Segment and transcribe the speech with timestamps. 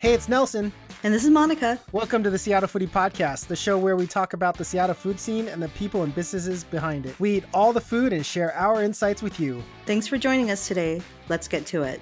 [0.00, 0.72] Hey, it's Nelson.
[1.02, 1.78] And this is Monica.
[1.92, 5.20] Welcome to the Seattle Foodie Podcast, the show where we talk about the Seattle food
[5.20, 7.18] scene and the people and businesses behind it.
[7.20, 9.62] We eat all the food and share our insights with you.
[9.84, 11.02] Thanks for joining us today.
[11.28, 12.00] Let's get to it.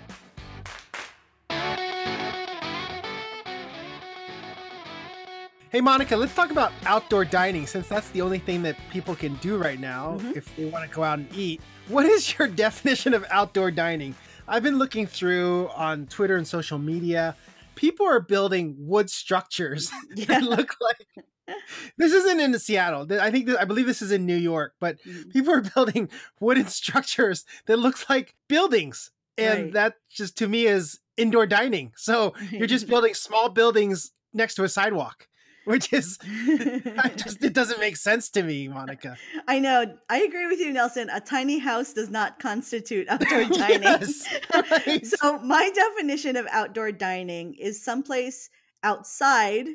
[5.70, 9.34] Hey, Monica, let's talk about outdoor dining since that's the only thing that people can
[9.36, 10.34] do right now Mhm.
[10.36, 11.60] if they want to go out and eat.
[11.88, 14.14] What is your definition of outdoor dining?
[14.46, 17.36] I've been looking through on Twitter and social media.
[17.78, 20.26] People are building wood structures Yeah.
[20.26, 21.06] that look like
[21.96, 23.06] this isn't in Seattle.
[23.20, 25.32] I think that, I believe this is in New York, but Mhm.
[25.32, 26.10] people are building
[26.40, 29.10] wooden structures that look like buildings.
[29.38, 29.72] And Right.
[29.74, 31.92] that just to me is indoor dining.
[31.96, 35.28] So you're just building small buildings next to a sidewalk,
[35.68, 39.16] which is I just it doesn't make sense to me, Monica.
[39.46, 39.98] I know.
[40.08, 41.10] I agree with you, Nelson.
[41.10, 43.82] A tiny house does not constitute outdoor dining.
[43.82, 45.06] Yes, right.
[45.18, 48.48] So, my definition of outdoor dining is someplace
[48.82, 49.66] outside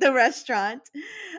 [0.00, 0.82] the restaurant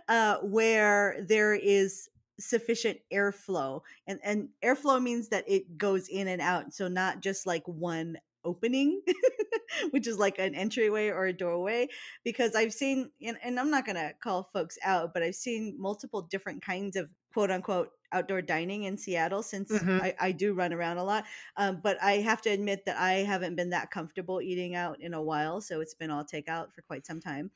[0.09, 3.81] uh, where there is sufficient airflow.
[4.07, 6.73] And, and airflow means that it goes in and out.
[6.73, 9.01] So, not just like one opening,
[9.91, 11.87] which is like an entryway or a doorway.
[12.23, 16.21] Because I've seen, and, I'm not going to call folks out, but I've seen multiple
[16.21, 20.01] different kinds of quote unquote outdoor dining in Seattle since Mhm.
[20.01, 21.25] I, I do run around a lot.
[21.57, 25.13] Um, but I have to admit that I haven't been that comfortable eating out in
[25.13, 25.61] a while.
[25.61, 27.51] So it's been all takeout for quite some time.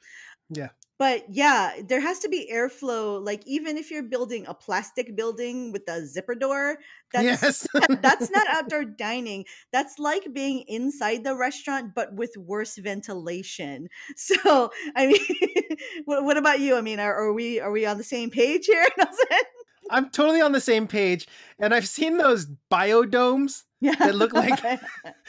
[0.50, 0.70] Yeah.
[1.00, 3.24] But yeah, there has to be airflow.
[3.24, 6.78] Like even if you're building a plastic building with a zipper door,
[7.12, 7.68] that's yes.
[8.02, 9.46] that's not outdoor dining.
[9.72, 13.90] That's like being inside the restaurant, but with worse ventilation.
[14.16, 16.78] So, I mean, what, what about you?
[16.78, 18.88] I mean, are, are we are we on the same page here?
[18.98, 19.46] Nelson?
[19.94, 21.28] I'm totally on the same page.
[21.60, 23.64] And I've seen those biodomes.
[23.80, 24.80] yeah, They look like- The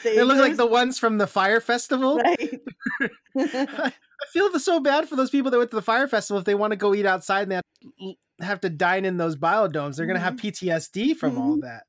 [0.03, 2.17] They look like the ones from the Fyre Festival.
[2.17, 2.59] right.
[3.37, 6.45] I I feel so bad for those people that went to the Fyre Festival if
[6.45, 7.63] they want to go eat outside and they have
[7.99, 8.13] to,
[8.45, 9.95] have to dine in those biodomes.
[9.97, 11.61] They're going to have PTSD from all Mhm.
[11.61, 11.83] that.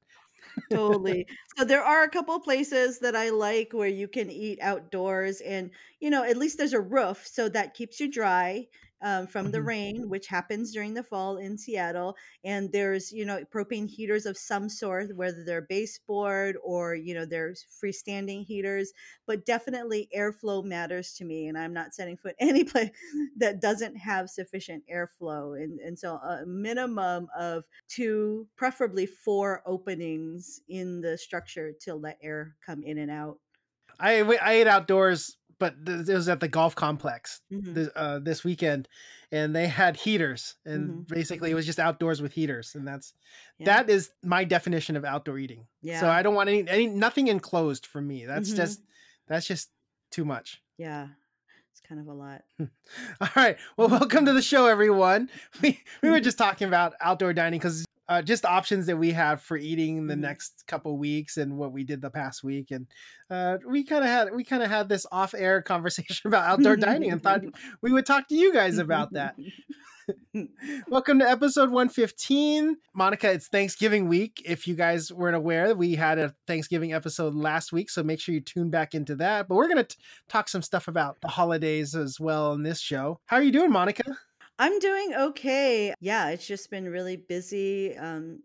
[0.71, 1.27] totally.
[1.59, 5.71] So there are a couple places that I like where you can eat outdoors, and
[6.01, 8.67] you know, at least there's a roof, so that keeps you dry
[9.03, 9.67] um, from the Mhm.
[9.67, 12.17] rain, which happens during the fall in Seattle.
[12.45, 17.25] And there's you know propane heaters of some sort, whether they're baseboard or you know
[17.27, 18.93] there's freestanding heaters.
[19.27, 22.91] But definitely airflow matters to me, and I'm not setting foot any place
[23.37, 25.61] that doesn't have sufficient airflow.
[25.63, 32.19] And and so a minimum of two, preferably four openings in the structure till let
[32.23, 33.39] air come in and out.
[33.99, 37.75] I, I ate outdoors, but it was at the golf complex Mhm.
[37.75, 38.89] this, uh, this weekend,
[39.33, 43.15] and they had heaters, and basically it was just outdoors with heaters, and that's
[43.59, 43.67] Yeah.
[43.67, 45.67] that is my definition of outdoor eating.
[45.81, 46.01] Yeah.
[46.01, 48.27] So I don't want any, any nothing enclosed for me.
[48.27, 48.57] That's Mhm.
[48.57, 48.83] just
[49.29, 49.71] that's just
[50.11, 50.63] too much.
[50.79, 51.09] yeah,
[51.73, 52.45] it's kind of a lot.
[53.21, 53.57] All right.
[53.79, 55.31] Well, welcome to the show, everyone.
[55.63, 59.43] We we were just talking about outdoor dining because uh, just options that we have
[59.43, 60.21] for eating the Mhm.
[60.21, 62.87] next couple weeks and what we did the past week, and
[63.31, 67.11] uh, we kind of had we kind of had this off-air conversation about outdoor dining
[67.13, 67.43] and thought
[67.83, 69.35] we would talk to you guys about that.
[70.89, 72.77] Welcome to episode 115.
[72.95, 74.41] Monica, it's Thanksgiving week.
[74.45, 78.33] If you guys weren't aware, we had a Thanksgiving episode last week, so make sure
[78.35, 79.49] you tune back into that.
[79.49, 79.97] But we're going to
[80.29, 83.19] talk some stuff about the holidays as well in this show.
[83.27, 84.05] How are you doing, Monica?
[84.59, 85.95] I'm doing okay.
[86.01, 88.41] Yeah, it's just been really busy um,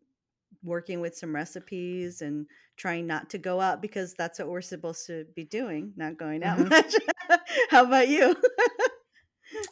[0.63, 5.05] working with some recipes and trying not to go out because that's what we're supposed
[5.07, 6.69] to be doing, not going out Mhm.
[6.69, 6.93] much.
[7.69, 8.35] How about you?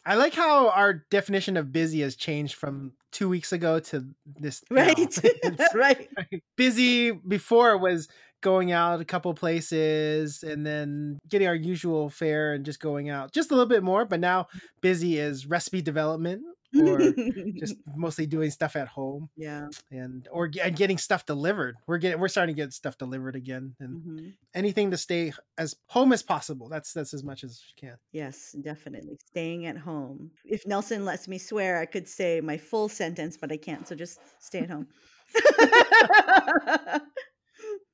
[0.05, 4.63] I like how our definition of busy has changed from two weeks ago to this.
[4.71, 5.17] right.
[5.73, 6.09] Right.
[6.57, 8.07] busy before was
[8.41, 13.31] going out a couple places and then getting our usual fare and just going out
[13.31, 14.05] just a little bit more.
[14.05, 14.47] But now
[14.81, 16.43] busy is recipe development
[16.79, 16.99] or
[17.59, 19.67] just mostly doing stuff at home yeah.
[19.89, 21.75] and or and getting stuff delivered.
[21.87, 24.33] We're getting we're starting to get stuff delivered again and Mhm.
[24.53, 26.69] anything to stay as home as possible.
[26.69, 27.97] That's that's as much as you can.
[28.11, 29.17] Yes, definitely.
[29.25, 30.29] Staying at home.
[30.45, 33.87] If Nelson lets me swear, I could say my full sentence, but I can't.
[33.87, 34.87] So just stay at home.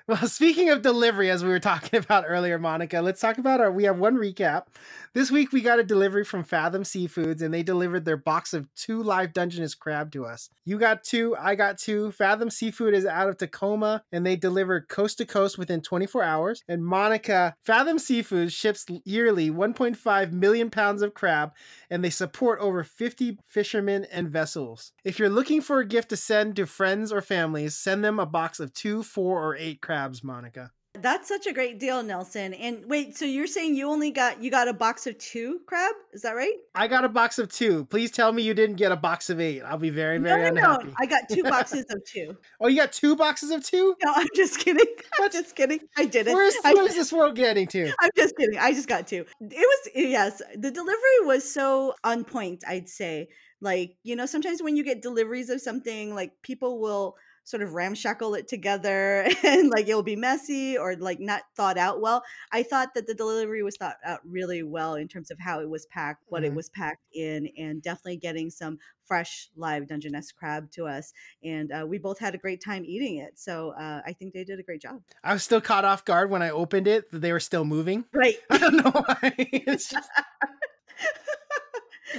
[0.08, 3.72] Well, speaking of delivery, as we were talking about earlier, Monica, let's talk about our.
[3.72, 4.66] We have one recap.
[5.14, 8.68] This week we got a delivery from Fathom Seafoods, and they delivered their box of
[8.76, 10.50] two live Dungeness crab to us.
[10.66, 12.12] You got two, I got two.
[12.12, 16.64] Fathom Seafood is out of Tacoma, and they deliver coast to coast within 24 hours.
[16.68, 21.54] And Monica, Fathom Seafood ships yearly 1.5 million pounds of crab,
[21.90, 24.92] and they support over 50 fishermen and vessels.
[25.04, 28.26] If you're looking for a gift to send to friends or families, send them a
[28.26, 30.72] box of two, four, or eight crabs, Monica.
[31.02, 32.54] that's such a great deal, Nelson.
[32.54, 35.94] And wait, so you're saying you only got you got a box of two crab?
[36.14, 36.56] Is that right?
[36.74, 37.86] I got a box of two.
[37.86, 39.62] Please tell me you didn't get a box of eight.
[39.62, 40.88] I'll be very, very no, no, unhappy.
[40.88, 40.94] No.
[41.00, 42.36] I got two boxes of two.
[42.62, 43.96] oh, you got two boxes of two?
[44.04, 44.86] No, I'm just kidding.
[45.22, 45.80] I'm just kidding.
[45.98, 46.34] I did it.
[46.34, 47.94] Where's I, what is this world getting to?
[48.00, 48.60] I'm just kidding.
[48.60, 49.26] I just got two.
[49.40, 53.30] It was yes, the delivery was so on point, I'd say.
[53.62, 57.16] Like, you know, sometimes when you get deliveries of something, like people will
[57.46, 62.02] sort of ramshackle it together and like it'll be messy or like not thought out
[62.02, 62.24] well.
[62.52, 65.70] I thought that the delivery was thought out really well in terms of how it
[65.70, 66.48] was packed, what Mhm.
[66.48, 71.14] it was packed in, and definitely getting some fresh live Dungeness crab to us.
[71.44, 73.38] And uh, we both had a great time eating it.
[73.40, 75.02] So uh, I think they did a great job.
[75.24, 78.06] I was still caught off guard when I opened it that they were still moving.
[78.12, 78.38] Right.
[78.50, 79.34] I don't know why.
[79.68, 80.10] It's just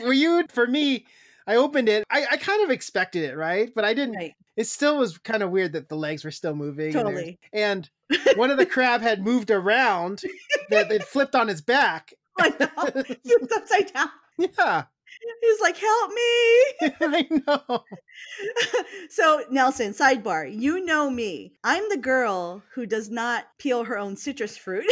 [0.03, 1.07] were you for me
[1.47, 4.35] i opened it I, I kind of expected it right but i didn't right.
[4.57, 7.39] It still was kind of weird that the legs were still moving and Totally.
[7.53, 7.91] and
[8.37, 10.23] one of the crab had moved around
[10.71, 13.03] that it flipped on its back I know.
[13.25, 14.09] He was upside down.
[14.39, 14.85] yeah
[15.41, 16.27] He was like, help me.
[17.01, 17.85] i know
[19.09, 21.53] so Nelson, sidebar, you know me.
[21.65, 24.85] I'm the girl who does not peel her own citrus fruit.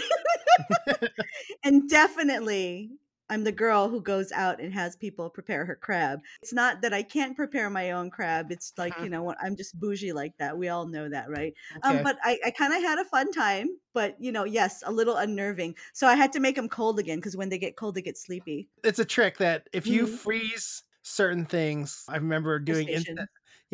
[1.64, 2.90] and definitely
[3.30, 6.20] I'm the girl who goes out and has people prepare her crab.
[6.42, 8.52] It's not that I can't prepare my own crab.
[8.52, 10.58] It's like, you know, I'm just bougie like that.
[10.58, 11.54] We all know that, right?
[11.82, 14.92] Um, but I, I kind of had a fun time, but you know, yes, a
[14.92, 15.76] little unnerving.
[15.92, 18.18] So I had to make them cold again because when they get cold, they get
[18.18, 18.68] sleepy.
[18.82, 20.06] it's a trick that if you Mhm.
[20.06, 22.88] freeze certain things i remember doing.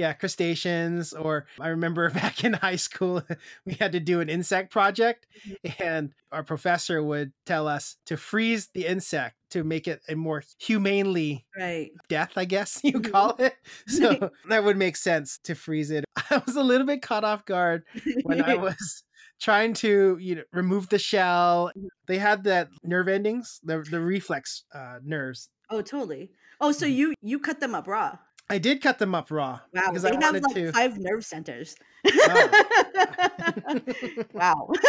[0.00, 3.22] Yeah crustaceans or i remember back in high school
[3.66, 5.82] we had to do an insect project Mm-hmm.
[5.82, 10.42] and our professor would tell us to freeze the insect to make it a more
[10.58, 11.90] humanely Right.
[12.08, 13.12] death i guess you Mhm.
[13.12, 13.54] call it
[13.86, 17.44] so that would make sense to freeze it i was a little bit caught off
[17.44, 17.84] guard
[18.24, 19.02] when i was
[19.40, 21.86] trying to you know remove the shell Mm-hmm.
[22.06, 26.32] they had that nerve endings the, the reflex uh, nerves Oh, totally.
[26.60, 28.18] Oh, so you you cut them up raw.
[28.50, 30.72] I did cut them up raw Wow, because I have wanted like to.
[30.72, 31.74] five nerve centers.
[32.12, 32.48] Oh.
[34.34, 34.68] wow.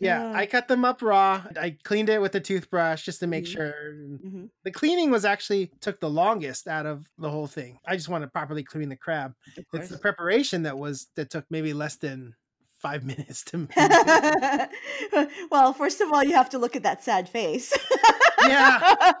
[0.00, 1.42] yeah, I cut them up raw.
[1.60, 3.52] I cleaned it with a toothbrush just to make Mhm.
[3.52, 3.74] sure.
[3.94, 4.48] Mhm.
[4.64, 7.78] The cleaning was actually took the longest out of the whole thing.
[7.86, 9.34] I just wanted to properly clean the crab.
[9.72, 12.34] It's the preparation that was that took maybe less than
[12.78, 13.70] five minutes to make.
[15.50, 17.72] well, first of all, you have to look at that sad face.
[18.48, 19.12] yeah,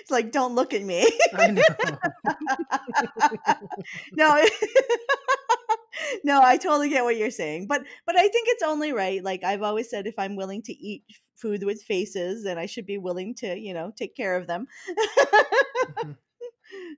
[0.00, 1.08] it's like, don't look at me.
[1.34, 1.62] I know.
[4.16, 4.44] no
[6.24, 9.42] no i totally get what you're saying but but i think it's only right like
[9.44, 11.04] i've always said if i'm willing to eat
[11.36, 14.66] food with faces then i should be willing to you know take care of them
[16.04, 16.16] Mhm.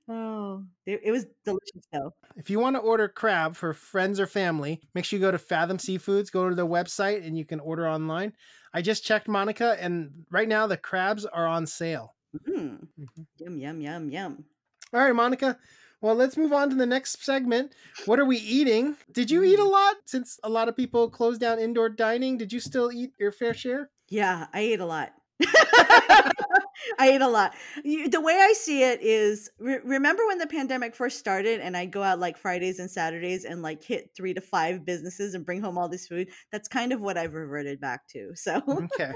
[0.09, 4.81] oh it was delicious though If you want to order crab for friends or family,
[4.95, 7.89] make sure you go to Fathom Seafoods, go to their website, and you can order
[7.89, 8.33] online.
[8.75, 12.17] I just checked Monica, and right now the crabs are on sale.
[12.35, 12.79] Mm.
[12.99, 13.27] Mhm.
[13.39, 14.45] yum yum yum yum
[14.93, 15.59] All right, Monica.
[16.03, 17.75] Well, let's move on to the next segment.
[18.07, 18.97] What are we eating?
[19.13, 22.39] Did you eat a lot since a lot of people closed down indoor dining?
[22.39, 23.91] Did you still eat your fair share?
[24.13, 25.13] yeah i ate a lot
[26.99, 27.55] I ate a lot.
[27.85, 31.93] The way I see it is re- remember when the pandemic first started and I'd
[31.93, 35.61] go out like Fridays and Saturdays and like hit three to five businesses and bring
[35.63, 36.29] home all this food?
[36.53, 38.33] That's kind of what I've reverted back to.
[38.35, 39.13] So, Okay.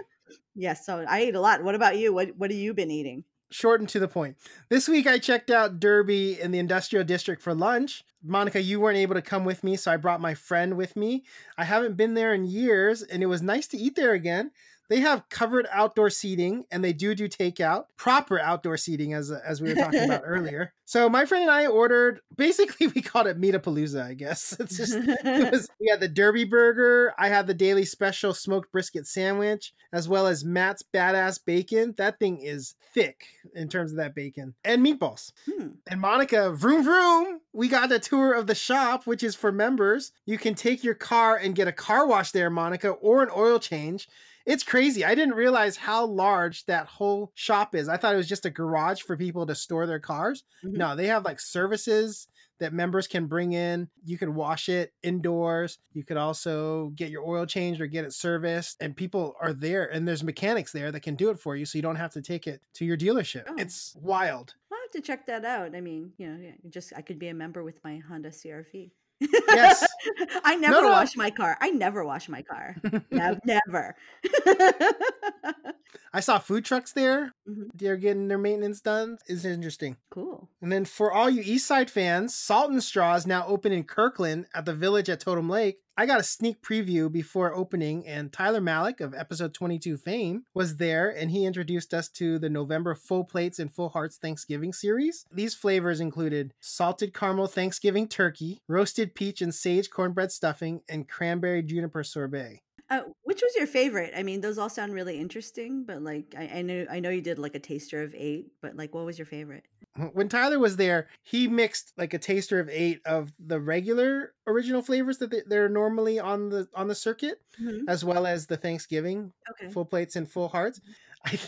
[0.55, 1.63] Yes, so I eat a lot.
[1.63, 2.13] What about you?
[2.13, 3.25] What what have you been eating?
[3.51, 4.37] Short and to the point.
[4.69, 8.05] This week I checked out Derby in the industrial district for lunch.
[8.23, 11.25] Monica, you weren't able to come with me, so I brought my friend with me.
[11.59, 14.51] I haven't been there in years, and it was nice to eat there again.
[14.89, 19.61] They have covered outdoor seating, and they do do takeout, proper outdoor seating, as as
[19.61, 20.73] we were talking about earlier.
[20.85, 22.21] So my friend and I ordered.
[22.37, 24.03] Basically, we called it Meatapalooza.
[24.05, 27.15] I guess it's just it was, we had the Derby burger.
[27.19, 31.95] I had the daily special smoked brisket sandwich, as well as Matt's badass bacon.
[31.97, 33.25] That thing is thick
[33.55, 35.33] in terms of that bacon and meatballs.
[35.51, 35.69] Hmm.
[35.87, 40.13] And Monica, vroom vroom, we got a tour of the shop, which is for members.
[40.27, 43.59] You can take your car and get a car wash there, Monica, or an oil
[43.59, 44.09] change.
[44.47, 45.05] It's crazy.
[45.05, 47.89] I didn't realize how large that whole shop is.
[47.89, 50.45] I thought it was just a garage for people to store their cars.
[50.65, 50.73] Mhm.
[50.73, 52.27] No, they have like services
[52.61, 53.89] that members can bring in.
[54.05, 55.79] You can wash it indoors.
[55.93, 58.77] You could also get your oil changed or get it serviced.
[58.81, 61.79] And people are there, and there's mechanics there that can do it for you, so
[61.79, 63.45] you don't have to take it to your dealership.
[63.49, 63.55] Oh.
[63.59, 64.55] It's wild.
[64.71, 65.75] I'll have to check that out.
[65.75, 68.93] I mean, you know, just I could be a member with my Honda CRV.
[69.21, 69.87] Yes.
[70.45, 70.89] I never no.
[70.89, 71.57] wash my car.
[71.61, 72.77] I never wash my car.
[73.11, 73.97] Nev- never.
[76.13, 77.33] I saw food trucks there.
[77.49, 77.71] Mhm.
[77.75, 79.19] They're getting their maintenance done.
[79.27, 79.97] It's interesting.
[80.11, 80.49] Cool.
[80.63, 83.85] And then for all you East Side fans, Salt and Straw is now open in
[83.85, 85.81] Kirkland at the Village at Totem Lake.
[85.97, 90.79] I got a sneak preview before opening, and Tyler Malek of episode 22 fame was
[90.79, 95.25] there, and he introduced us to the November Full Plates and Full Hearts Thanksgiving series.
[95.31, 101.63] These flavors included salted caramel Thanksgiving turkey, roasted peach and sage cornbread stuffing, and cranberry
[101.63, 102.63] juniper sorbet.
[102.91, 104.13] Uh, which was your favorite?
[104.17, 107.23] I mean, those all sound really interesting, but like, I, I know, I know you
[107.23, 109.65] did like a taster of eight, but like, what was your favorite?
[110.13, 114.83] when Tyler was there, he mixed like a taster of eight of the regular original
[114.83, 117.83] flavors that they- they're normally on the on the circuit, Mhm.
[117.87, 119.71] as well as the Thanksgiving Okay.
[119.71, 120.81] full plates and full hearts.
[121.25, 121.39] I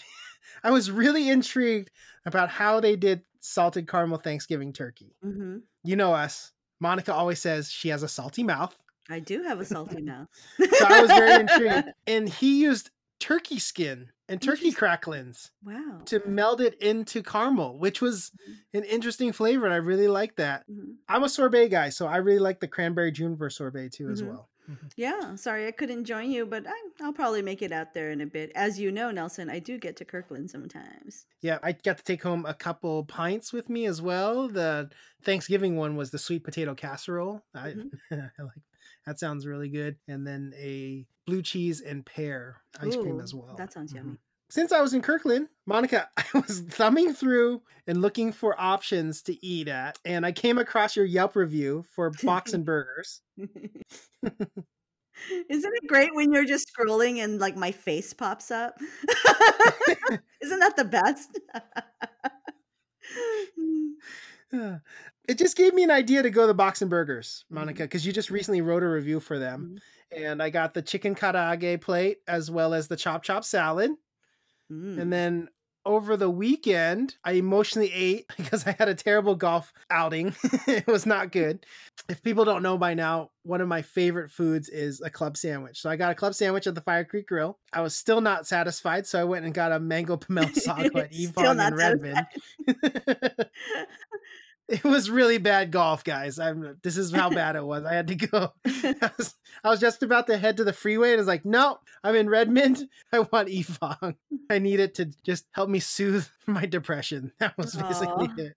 [0.62, 1.90] I was really intrigued
[2.24, 5.16] about how they did salted caramel Thanksgiving turkey.
[5.22, 6.52] hmm You know us.
[6.78, 8.76] Monica always says she has a salty mouth,
[9.08, 10.28] I do have a salty mouth.
[10.58, 11.92] so I was very intrigued.
[12.06, 16.00] And he used turkey skin and turkey cracklings Wow.
[16.06, 18.30] to meld it into caramel, which was
[18.74, 20.64] an interesting flavor, and I really like that.
[20.70, 20.96] Mhm.
[21.08, 24.28] I'm a sorbet guy, so I really like the cranberry juniper sorbet too, as Mhm.
[24.28, 24.50] well.
[24.68, 24.90] Mhm.
[24.96, 28.20] Yeah, sorry I couldn't join you, but I, I'll probably make it out there in
[28.20, 28.50] a bit.
[28.56, 31.24] As you know, Nelson, I do get to Kirkland sometimes.
[31.40, 34.48] Yeah, I got to take home a couple pints with me as well.
[34.48, 34.90] The
[35.22, 37.44] Thanksgiving one was the sweet potato casserole.
[37.54, 37.90] I, Mhm.
[38.38, 38.62] I like
[39.06, 43.54] that sounds really good, and then a blue cheese and pear ice cream as well.
[43.56, 43.96] That sounds Mhm.
[43.96, 44.18] yummy.
[44.48, 49.44] Since I was in Kirkland, Monica, I was thumbing through and looking for options to
[49.44, 53.22] eat at, and I came across your Yelp review for Box and Burgers.
[55.48, 58.78] Isn't it great when you're just scrolling and like my face pops up?
[60.42, 61.38] Isn't that the best?
[64.52, 67.54] It just gave me an idea to go to the Box and Burgers, Mm-hmm.
[67.54, 69.78] Monica, because you just recently wrote a review for them.
[70.16, 73.90] And I got the chicken karaage plate as well as the chop chop salad.
[74.70, 74.98] Mm.
[75.00, 75.48] And then
[75.86, 80.34] over the weekend, I emotionally ate because I had a terrible golf outing.
[80.66, 81.64] it was not good.
[82.08, 85.80] If people don't know by now, one of my favorite foods is a club sandwich.
[85.80, 87.58] So I got a club sandwich at the Fire Creek Grill.
[87.72, 91.12] I was still not satisfied, so I went and got a mango pomelo sago at
[91.12, 92.26] Yifang and Redmond.
[94.68, 96.38] it was really bad golf, guys.
[96.38, 97.84] I'm this is how bad it was.
[97.84, 98.52] I had to go.
[98.66, 101.44] I was, I was just about to head to the freeway and I was like,
[101.44, 102.88] no, I'm in Redmond.
[103.12, 104.16] I want Yifang.
[104.50, 107.32] I need it to just help me soothe my depression.
[107.38, 108.34] That was basically Aw.
[108.38, 108.54] it.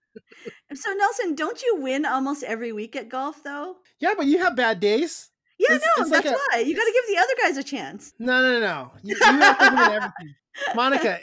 [0.78, 3.76] so Nelson, don't you win almost every week at golf though?
[4.00, 5.30] Yeah, but you have bad days.
[5.58, 6.60] Yeah, It's- no, it's like that's a- why.
[6.62, 8.14] You got to give the other guys a chance.
[8.18, 8.92] No, no, no, no.
[9.04, 10.36] You, you have to win everything.
[10.76, 11.20] Monica,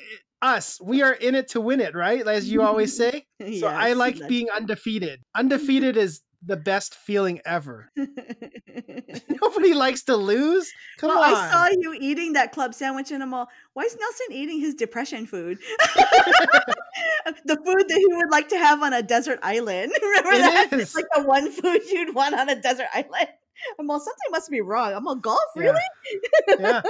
[0.47, 2.27] us, we are in it to win it, right?
[2.27, 3.27] As you always say.
[3.61, 5.21] So I like being undefeated.
[5.37, 7.91] Undefeated is the best feeling ever.
[9.43, 10.71] Nobody likes to lose.
[10.99, 11.35] Come well, on.
[11.35, 13.49] I saw you eating that club sandwich in the mall.
[13.75, 15.59] Why is Nelson eating his depression food?
[17.45, 19.93] the food that he would like to have on a desert island.
[20.01, 20.73] Remember It that?
[20.73, 20.81] is.
[20.83, 23.29] It's like the one food you'd want on a desert island.
[23.81, 24.93] I'm all something must be wrong.
[24.93, 25.63] I'm all golf, Yeah.
[25.63, 26.61] really?
[26.61, 26.83] yeah.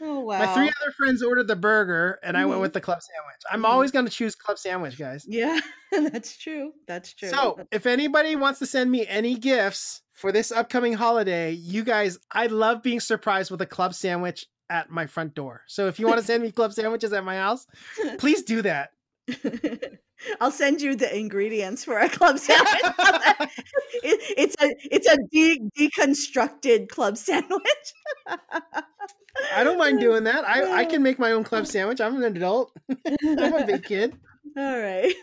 [0.00, 0.38] Oh wow.
[0.38, 3.40] My three other friends ordered the burger, and I went with the club sandwich.
[3.50, 3.72] I'm Mhm.
[3.74, 5.24] always going to choose club sandwich, guys.
[5.28, 5.58] Yeah,
[5.92, 6.72] that's true.
[6.86, 7.28] That's true.
[7.30, 12.18] So, if anybody wants to send me any gifts for this upcoming holiday, you guys,
[12.30, 15.62] I love being surprised with a club sandwich at my front door.
[15.66, 17.66] So, if you want to send me club sandwiches at my house,
[18.18, 18.90] please do that.
[20.40, 22.68] I'll send you the ingredients for a club sandwich.
[24.02, 27.92] it, it's a it's a de- deconstructed club sandwich.
[29.54, 30.48] I don't mind doing that.
[30.48, 32.00] I, I can make my own club sandwich.
[32.00, 32.72] I'm an adult.
[33.22, 34.16] I'm a big kid.
[34.56, 35.14] All right.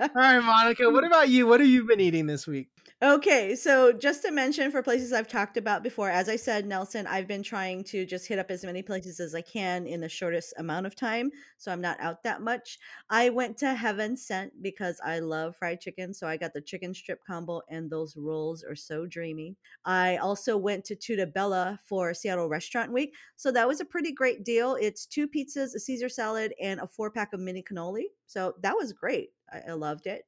[0.00, 1.46] All right, Monica, what about you?
[1.46, 2.68] What have you been eating this week?
[3.02, 7.06] Okay, so just to mention for places I've talked about before, as I said, Nelson,
[7.06, 10.08] I've been trying to just hit up as many places as I can in the
[10.08, 12.78] shortest amount of time, so I'm not out that much.
[13.10, 16.94] I went to Heaven Sent because I love fried chicken, so I got the chicken
[16.94, 19.56] strip combo, and those rolls are so dreamy.
[19.84, 24.12] I also went to Tutta Bella for Seattle Restaurant Week, so that was a pretty
[24.12, 24.76] great deal.
[24.80, 28.76] It's two pizzas, a Caesar salad, and a four pack of mini cannoli, so that
[28.76, 29.30] was great.
[29.52, 30.22] I, I loved it.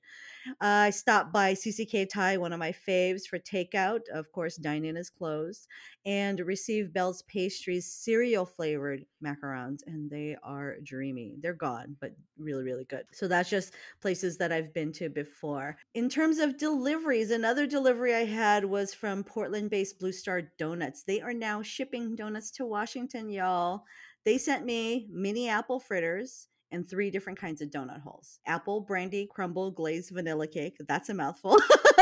[0.60, 4.00] I stopped by CCK Thai, one of my faves for takeout.
[4.12, 5.66] Of course, dine-in is closed,
[6.04, 11.36] and received Bell's Pastries cereal flavored macarons, and they are dreamy.
[11.40, 13.04] They're gone, but really, really good.
[13.12, 15.76] So that's just places that I've been to before.
[15.94, 21.02] In terms of deliveries, another delivery I had was from Portland-based Blue Star Donuts.
[21.02, 23.84] They are now shipping donuts to Washington, y'all.
[24.24, 28.40] They sent me mini apple fritters and three different kinds of donut holes.
[28.46, 31.58] Apple brandy crumble glazed vanilla cake that's a mouthful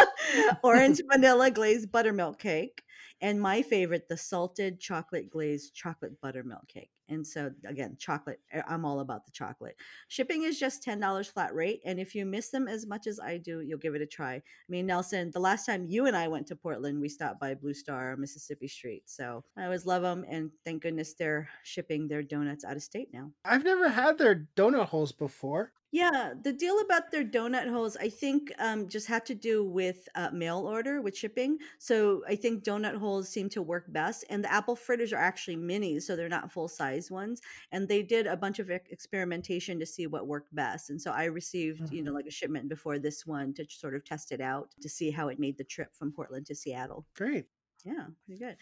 [0.63, 2.83] orange vanilla glazed buttermilk cake
[3.21, 8.63] and my favorite the salted chocolate glazed chocolate buttermilk cake And so again, chocolate, eh,
[8.67, 9.77] I'm all about the chocolate.
[10.09, 11.81] Shipping is just $10 flat rate.
[11.85, 14.35] And if you miss them as much as I do, you'll give it a try.
[14.35, 17.55] I mean, Nelson, the last time you and I went to Portland, we stopped by
[17.55, 19.03] Blue Star, on Mississippi Street.
[19.07, 20.25] So I always love them.
[20.29, 23.31] And thank goodness they're shipping their donuts out of state now.
[23.45, 25.73] I've never had their donut holes before.
[25.97, 30.09] Yeah, the deal about their donut holes, I think, um, just had to do with
[30.17, 31.59] uh, mail order with shipping.
[31.79, 34.25] So I think donut holes seem to work best.
[34.29, 37.41] And the apple fritters are actually minis, so they're not full size ones.
[37.71, 40.91] And they did a bunch of ex- experimentation to see what worked best.
[40.91, 42.15] And so I received, you know, Mhm.
[42.15, 45.29] like a shipment before this one to sort of test it out to see how
[45.29, 47.07] it made the trip from Portland to Seattle.
[47.15, 47.49] Great.
[47.85, 48.57] Yeah, pretty good.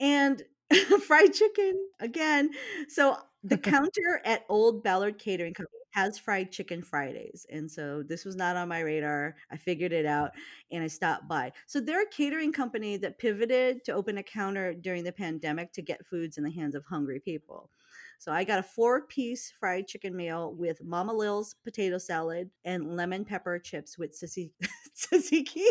[0.00, 0.42] And
[1.06, 2.50] fried chicken again.
[2.88, 7.46] So the counter at Old Ballard Catering Company has fried chicken Fridays.
[7.50, 9.36] And so this was not on my radar.
[9.50, 10.32] I figured it out
[10.70, 11.52] and I stopped by.
[11.66, 15.82] So they're a catering company that pivoted to open a counter during the pandemic to
[15.82, 17.70] get foods in the hands of hungry people.
[18.18, 22.96] So I got a four piece fried chicken meal with Mama Lil's potato salad and
[22.96, 24.12] lemon pepper chips with
[24.96, 25.64] tzatziki.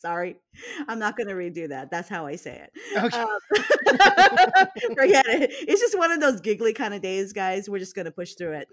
[0.00, 0.36] Sorry,
[0.88, 1.90] I'm not going to redo that.
[1.90, 3.04] That's how I say it.
[3.04, 3.18] Okay.
[3.18, 3.28] Um,
[4.96, 5.50] forget it.
[5.68, 7.68] It's just one of those giggly kind of days, guys.
[7.68, 8.68] We're just going to push through it.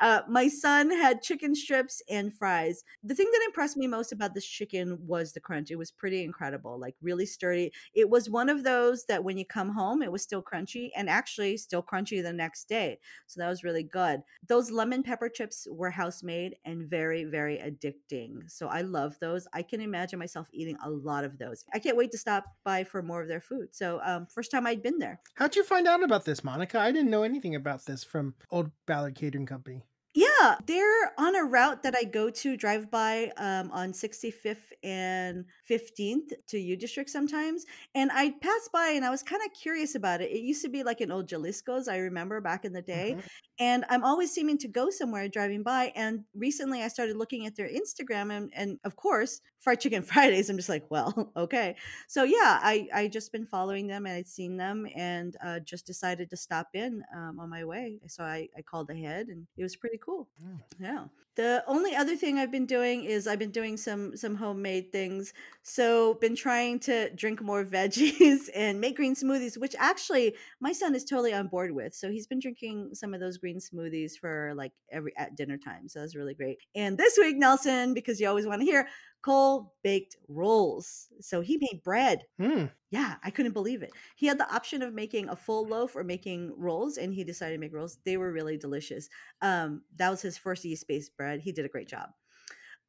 [0.00, 2.84] Uh, my son had chicken strips and fries.
[3.02, 5.70] The thing that impressed me most about this chicken was the crunch.
[5.70, 7.72] It was pretty incredible, like really sturdy.
[7.94, 11.08] It was one of those that when you come home, it was still crunchy and
[11.08, 12.98] actually still crunchy the next day.
[13.26, 14.20] So that was really good.
[14.46, 18.50] Those lemon pepper chips were house made and very, very addicting.
[18.50, 19.48] So I love those.
[19.54, 21.64] I can imagine myself eating a lot of those.
[21.72, 23.68] I can't wait to stop by for more of their food.
[23.72, 25.20] So, um, first time I'd been there.
[25.34, 26.80] How'd you find out about this, Monica?
[26.80, 29.84] I didn't know anything about this from Old Ballard Catering Company.
[30.14, 30.25] Yeah,
[30.66, 36.32] they're on a route that I go to drive by um, on 65th and 15th
[36.48, 37.64] to U District sometimes.
[37.94, 40.30] And I passed by and I was kind of curious about it.
[40.30, 43.16] It used to be like an old Jalisco's, I remember back in the day.
[43.18, 43.26] Mhm.
[43.58, 45.92] And I'm always seeming to go somewhere driving by.
[45.94, 50.50] And recently I started looking at their Instagram and, and of course, fried chicken Fridays.
[50.50, 51.76] I'm just like, well, okay.
[52.08, 55.86] So yeah, I, I just been following them and I'd seen them and uh, just
[55.86, 58.00] decided to stop in um, on my way.
[58.06, 60.25] So I, I called ahead and it was pretty cool.
[60.42, 60.60] Mm.
[60.78, 61.04] Yeah.
[61.36, 65.34] The only other thing I've been doing is I've been doing some some homemade things.
[65.62, 70.94] So been trying to drink more veggies and make green smoothies, which actually my son
[70.94, 71.94] is totally on board with.
[71.94, 75.88] So he's been drinking some of those green smoothies for like every at dinner time.
[75.88, 76.58] So that's really great.
[76.74, 78.88] And this week, Nelson, because you always want to hear,
[79.22, 81.08] Cole baked rolls.
[81.20, 82.22] So he made bread.
[82.38, 82.66] Hmm.
[82.90, 83.90] Yeah, I couldn't believe it.
[84.14, 87.54] He had the option of making a full loaf or making rolls, and he decided
[87.54, 87.98] to make rolls.
[88.04, 89.08] They were really delicious.
[89.42, 91.40] Um, that was his first yeast based bread.
[91.40, 92.10] He did a great job.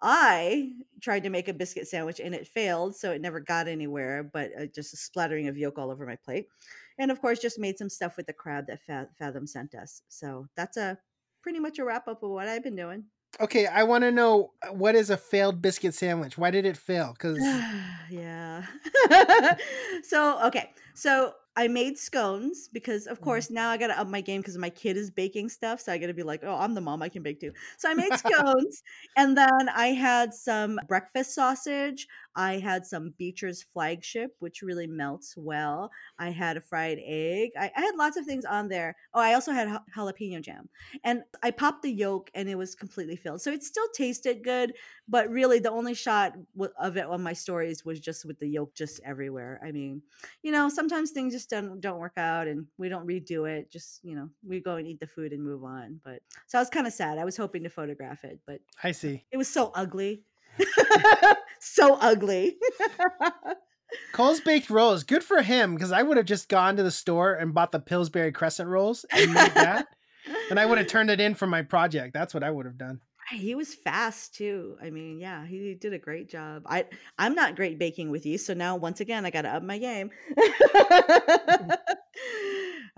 [0.01, 4.23] I tried to make a biscuit sandwich and it failed, so it never got anywhere,
[4.23, 6.47] but uh, just a splattering of yolk all over my plate.
[6.99, 8.81] And of course, just made some stuff with the crab that
[9.17, 10.03] Fathom sent us.
[10.07, 10.99] So that's a
[11.41, 13.05] pretty much a wrap up of what I've been doing.
[13.39, 16.37] Okay, I want to know uh, what is a failed biscuit sandwich?
[16.37, 17.13] Why did it fail?
[17.13, 17.37] Because
[18.09, 18.63] yeah.
[20.03, 20.71] so, okay.
[20.95, 23.21] So I made scones because, of Mhm.
[23.21, 25.81] course, now I got to up my game because my kid is baking stuff.
[25.81, 27.01] So I got to be like, oh, I'm the mom.
[27.01, 27.51] I can bake too.
[27.79, 28.83] So I made scones.
[29.15, 32.07] and then I had some breakfast sausage.
[32.35, 35.91] I had some Beecher's flagship, which really melts well.
[36.19, 37.51] I had a fried egg.
[37.59, 38.95] I, I had lots of things on there.
[39.13, 40.69] Oh, I also had jalapeno jam.
[41.03, 43.41] And I popped the yolk and it was completely filled.
[43.41, 44.75] So it still tasted good,
[45.07, 46.33] but really the only shot
[46.79, 49.59] of it on my stories was just with the yolk just everywhere.
[49.63, 50.03] I mean,
[50.41, 53.71] you know, sometimes things just don't don't work out and we don't redo it.
[53.71, 55.99] Just, you know, we go and eat the food and move on.
[56.03, 57.17] But so I was kind of sad.
[57.17, 59.25] I was hoping to photograph it, but I see.
[59.31, 60.23] it was so ugly.
[61.59, 62.57] so ugly.
[64.13, 65.03] Cole's baked rolls.
[65.03, 67.79] Good for him because I would have just gone to the store and bought the
[67.79, 69.87] Pillsbury Crescent rolls and made that,
[70.49, 72.13] and I would have turned it in for my project.
[72.13, 72.99] That's what I would have done.
[73.31, 74.77] He was fast too.
[74.81, 76.63] I mean, yeah, he did a great job.
[76.65, 76.85] I
[77.17, 79.77] I'm not great baking with you, so now once again I got to up my
[79.77, 80.11] game.
[80.37, 81.71] Mm-hmm.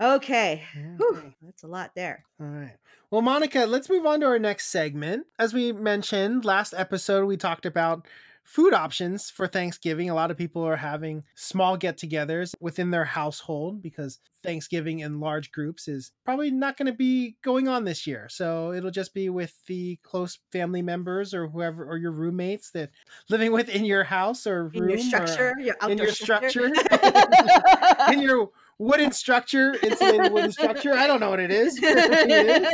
[0.00, 0.64] okay.
[0.98, 2.24] Whew, that's a lot there.
[2.40, 2.76] All right.
[3.10, 5.26] Well, Monica, let's move on to our next segment.
[5.38, 8.06] As we mentioned last episode, we talked about
[8.50, 10.10] food options for Thanksgiving.
[10.10, 15.20] A lot of people are having small get togethers within their household because Thanksgiving in
[15.20, 18.26] large groups is probably not going to be going on this year.
[18.28, 22.90] So it'll just be with the close family members or whoever, or your roommates that
[23.28, 26.74] living within your house or room In your structure, your outdoor in your structure.
[26.74, 30.92] structure, in your wooden structure, insulated wooden structure.
[30.94, 31.38] I don't know what.
[31.38, 31.78] It is.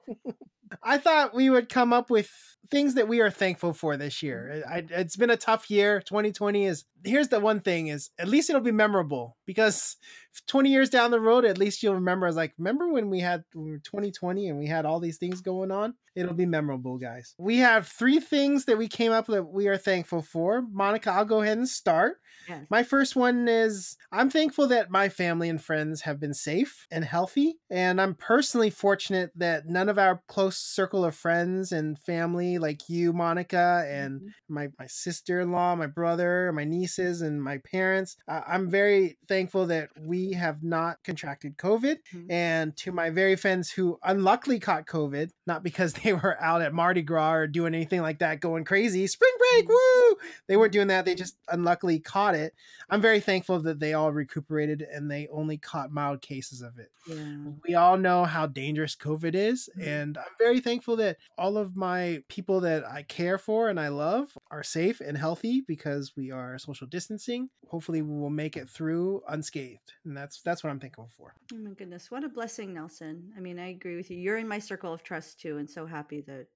[0.82, 2.30] I thought we would come up with
[2.72, 4.64] things that we are thankful for this year.
[4.68, 6.00] I, it's been a tough year.
[6.00, 6.84] 2020 is.
[7.04, 9.96] Here's the one thing: is at least it'll be memorable because
[10.48, 12.26] 20 years down the road, at least you'll remember.
[12.26, 14.98] I was like, remember when we had when we were 2020 and we had all
[14.98, 15.94] these things going on?
[16.16, 17.34] It'll be memorable, guys.
[17.38, 20.62] We have three things that we came up with that we are thankful for.
[20.72, 22.16] Monica, I'll go ahead and start.
[22.48, 22.66] Yes.
[22.70, 27.04] My first one is I'm thankful that my family and friends have been safe and
[27.04, 27.56] healthy.
[27.70, 32.88] And I'm personally fortunate that none of our close circle of friends and family, like
[32.88, 34.28] you, Monica, and Mhm.
[34.48, 39.18] my, my sister in law, my brother, my nieces, and my parents, uh, I'm very
[39.28, 41.98] thankful that we have not contracted COVID.
[42.14, 42.30] Mhm.
[42.30, 46.72] And to my very friends who unluckily caught COVID, not because they were out at
[46.74, 50.16] Mardi Gras or doing anything like that, going crazy, spring break, woo!
[50.48, 51.04] They weren't doing that.
[51.04, 52.54] They just unluckily caught it.
[52.90, 56.90] I'm very thankful that they all recuperated and they only caught mild cases of it.
[57.06, 57.52] Yeah.
[57.66, 59.68] We all know how dangerous COVID is.
[59.76, 59.86] Mhm.
[59.86, 63.88] And I'm very thankful that all of my people that I care for and I
[63.88, 67.50] love are safe and healthy because we are social distancing.
[67.68, 69.92] Hopefully we will make it through unscathed.
[70.04, 71.34] And that's that's what I'm thankful for.
[71.52, 73.32] Oh my goodness, what a blessing, Nelson.
[73.36, 74.18] I mean, I agree with you.
[74.18, 76.46] You're in my circle of trust too, and so happy that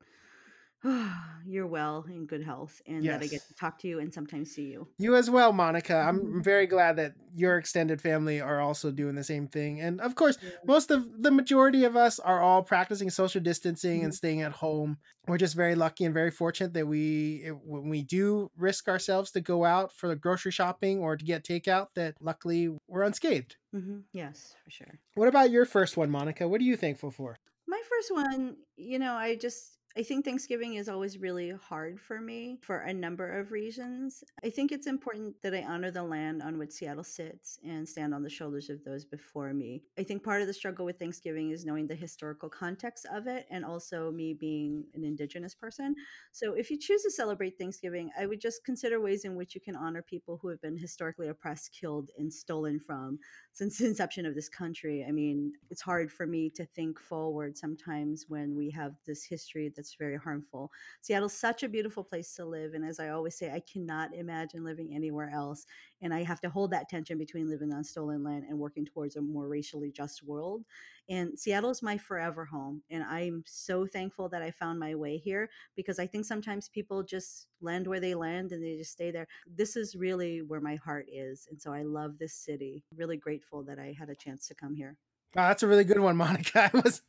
[1.46, 4.50] you're well in good health and that I get to talk to you and sometimes
[4.52, 4.88] see you.
[4.98, 5.94] You as well, Monica.
[5.96, 9.80] I'm very glad that your extended family are also doing the same thing.
[9.80, 10.50] And of course, Yeah.
[10.66, 14.16] most of the majority of us are all practicing social distancing and Mhm.
[14.16, 14.98] staying at home.
[15.28, 19.40] We're just very lucky and very fortunate that we, when we do risk ourselves to
[19.40, 23.56] go out for the grocery shopping or to get takeout, that luckily we're unscathed.
[23.72, 24.98] hmm Yes, for sure.
[25.14, 26.48] What about your first one, Monica?
[26.48, 27.36] What are you thankful for?
[27.68, 32.20] My first one, you know, I just I think Thanksgiving is always really hard for
[32.20, 34.22] me for a number of reasons.
[34.44, 38.12] I think it's important that I honor the land on which Seattle sits and stand
[38.12, 39.84] on the shoulders of those before me.
[39.98, 43.46] I think part of the struggle with Thanksgiving is knowing the historical context of it
[43.50, 45.94] and also me being an indigenous person.
[46.30, 49.62] So if you choose to celebrate Thanksgiving, I would just consider ways in which you
[49.62, 53.18] can honor people who have been historically oppressed, killed, and stolen from
[53.54, 55.06] since the inception of this country.
[55.08, 59.72] I mean, it's hard for me to think forward sometimes when we have this history
[59.74, 60.70] that's very harmful.
[61.02, 62.74] Seattle's such a beautiful place to live.
[62.74, 65.66] And as I always say, I cannot imagine living anywhere else.
[66.02, 69.16] And I have to hold that tension between living on stolen land and working towards
[69.16, 70.64] a more racially just world.
[71.08, 72.82] And Seattle is my forever home.
[72.90, 77.02] And I'm so thankful that I found my way here because I think sometimes people
[77.02, 79.28] just land where they land and they just stay there.
[79.46, 81.46] This is really where my heart is.
[81.50, 82.82] And so I love this city.
[82.96, 84.96] Really grateful that I had a chance to come here.
[85.34, 86.70] Wow, that's a really good one, Monica.
[86.74, 87.02] I was.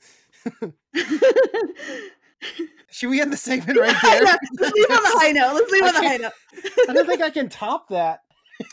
[2.92, 4.22] Should we end the segment right there?
[4.24, 5.54] Let's leave on a high note.
[5.56, 6.08] Let's leave on Okay.
[6.08, 6.32] high note.
[6.90, 8.22] I don't think I can top that.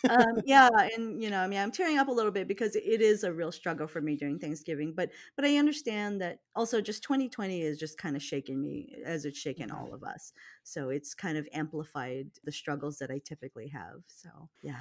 [0.08, 3.02] um, yeah, and you know, I mean, I'm tearing up a little bit because it
[3.02, 4.94] is a real struggle for me during Thanksgiving.
[4.96, 9.26] But but I understand that also just 2020 is just kind of shaking me as
[9.26, 10.32] it's shaken all of us.
[10.62, 14.00] So it's kind of amplified the struggles that I typically have.
[14.06, 14.30] So
[14.62, 14.80] yeah.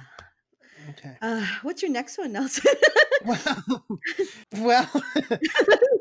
[0.90, 1.16] Okay.
[1.20, 2.72] Uh, what's your next one, Nelson?
[3.26, 3.84] Well,
[4.58, 4.90] well,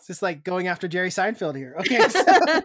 [0.00, 1.76] it's just like going after Jerry Seinfeld here.
[1.78, 2.00] Okay.
[2.08, 2.60] So,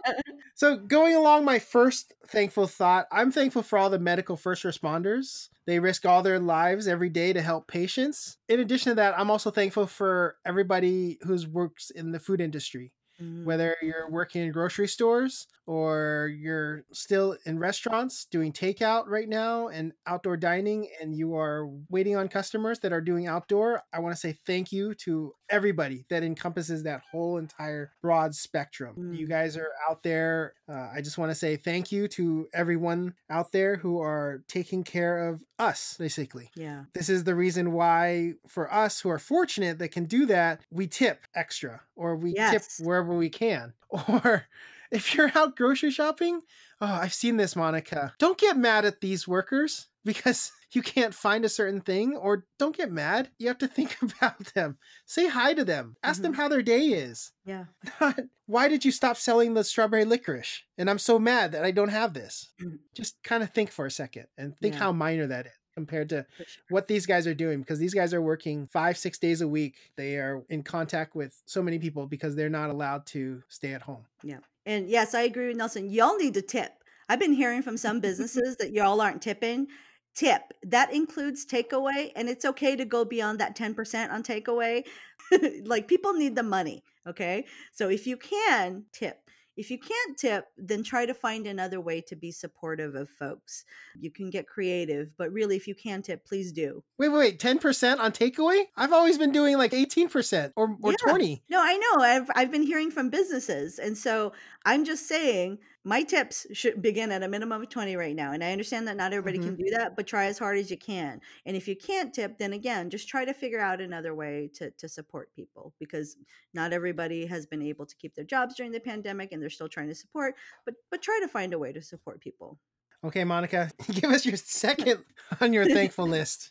[0.54, 5.50] so going along my first thankful thought, I'm thankful for all the medical first responders.
[5.66, 8.38] They risk all their lives every day to help patients.
[8.48, 12.92] In addition to that, I'm also thankful for everybody who works in the food industry.
[13.20, 19.28] Mm, whether you're working in grocery stores or you're still in restaurants doing takeout right
[19.28, 23.98] now and outdoor dining and you are waiting on customers that are doing outdoor i
[23.98, 29.26] want to say thank you to everybody that encompasses that whole entire broad spectrum you
[29.26, 29.30] Mm.
[29.30, 33.50] guys are out there uh, i just want to say thank you to everyone out
[33.50, 36.84] there who are taking care of us basically yeah.
[36.94, 40.86] this is the reason why, for us who are fortunate that can do that, we
[40.86, 42.52] tip extra or we Yes.
[42.78, 43.74] tip wherever we can.
[44.08, 44.46] Or
[44.90, 46.40] if you're out grocery shopping,
[46.80, 48.14] oh, I've seen this, Monica.
[48.18, 52.76] Don't get mad at these workers because you can't find a certain thing, or don't
[52.76, 53.30] get mad.
[53.38, 54.76] You have to think about them.
[55.06, 55.96] Say hi to them.
[56.02, 57.32] Ask them how their day is.
[57.44, 57.64] Yeah.
[58.00, 60.62] Not, why did you stop selling the strawberry licorice?
[60.76, 62.50] And I'm so mad that I don't have this.
[62.60, 62.78] Mhm.
[62.94, 64.80] Just kind of think for a second and think Yeah.
[64.80, 66.26] how minor that is compared to
[66.70, 69.74] what these guys are doing because these guys are working five, six days a week.
[69.96, 73.82] They are in contact with so many people because they're not allowed to stay at
[73.82, 74.04] home.
[74.22, 74.38] Yeah.
[74.64, 75.90] And yes, I agree with Nelson.
[75.90, 76.72] Y'all need to tip.
[77.08, 79.68] I've been hearing from some businesses that y'all aren't tipping.
[80.14, 80.40] Tip.
[80.64, 84.82] That includes takeaway, and it's okay to go beyond that 10% on takeaway.
[85.64, 86.82] like people need the money.
[87.06, 87.44] Okay.
[87.72, 89.20] So if you can tip,
[89.56, 93.64] if you can't tip, then try to find another way to be supportive of folks.
[93.98, 96.82] You can get creative, but really, if you can tip, please do.
[96.98, 98.64] Wait, wait, wait, 10% on takeaway?
[98.76, 100.96] I've always been doing like 18% or, or Yeah.
[101.10, 101.42] 20.
[101.48, 102.02] No, I know.
[102.02, 104.32] I've I've been hearing from businesses, and so
[104.64, 108.32] I'm just saying my tips should begin at a minimum of 20 right now.
[108.32, 109.44] And I understand that not everybody Mhm.
[109.44, 111.20] can do that, but try as hard as you can.
[111.46, 114.72] And if you can't tip, then again, just try to figure out another way to,
[114.72, 116.16] to support people because
[116.52, 119.68] not everybody has been able to keep their jobs during the pandemic and they're still
[119.68, 122.58] trying to support, but but try to find a way to support people.
[123.04, 125.04] Okay, Monica, give us your second
[125.40, 126.50] on your thankful list.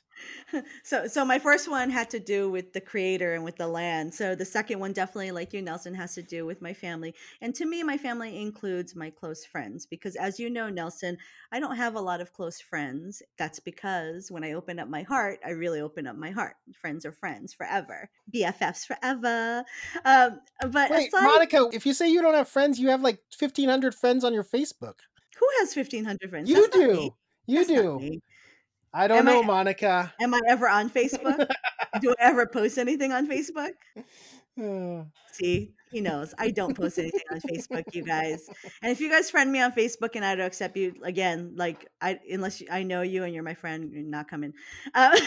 [0.83, 4.13] so so my first one had to do with the creator and with the land.
[4.13, 7.13] So the second one definitely like you nelson has to do with my family.
[7.41, 11.17] And to me my family includes my close friends because as you know nelson
[11.51, 13.21] i don't have a lot of close friends.
[13.37, 16.55] That's because when i open up my heart i really open up my heart.
[16.73, 18.09] Friends are friends forever.
[18.33, 19.63] Bffs forever.
[20.03, 23.19] Um, but Wait, aside, Monica, if you say you don't have friends, you have like
[23.37, 24.95] 1,500 friends on your Facebook.
[25.39, 26.49] who has 1500 friends?
[26.49, 27.09] You That's do.
[27.47, 28.19] You That's do.
[28.97, 30.13] I don't Am I- know, Monica.
[30.21, 31.47] am i ever on facebook
[32.01, 33.73] do i ever post anything on facebook
[35.31, 36.33] See, he knows.
[36.37, 38.49] I don't post anything on Facebook, you guys.
[38.81, 41.87] And if you guys friend me on Facebook and I don't accept you, again, like
[42.01, 44.53] I unless you, I know you and you're my friend, you're not coming.
[44.93, 45.17] Uh,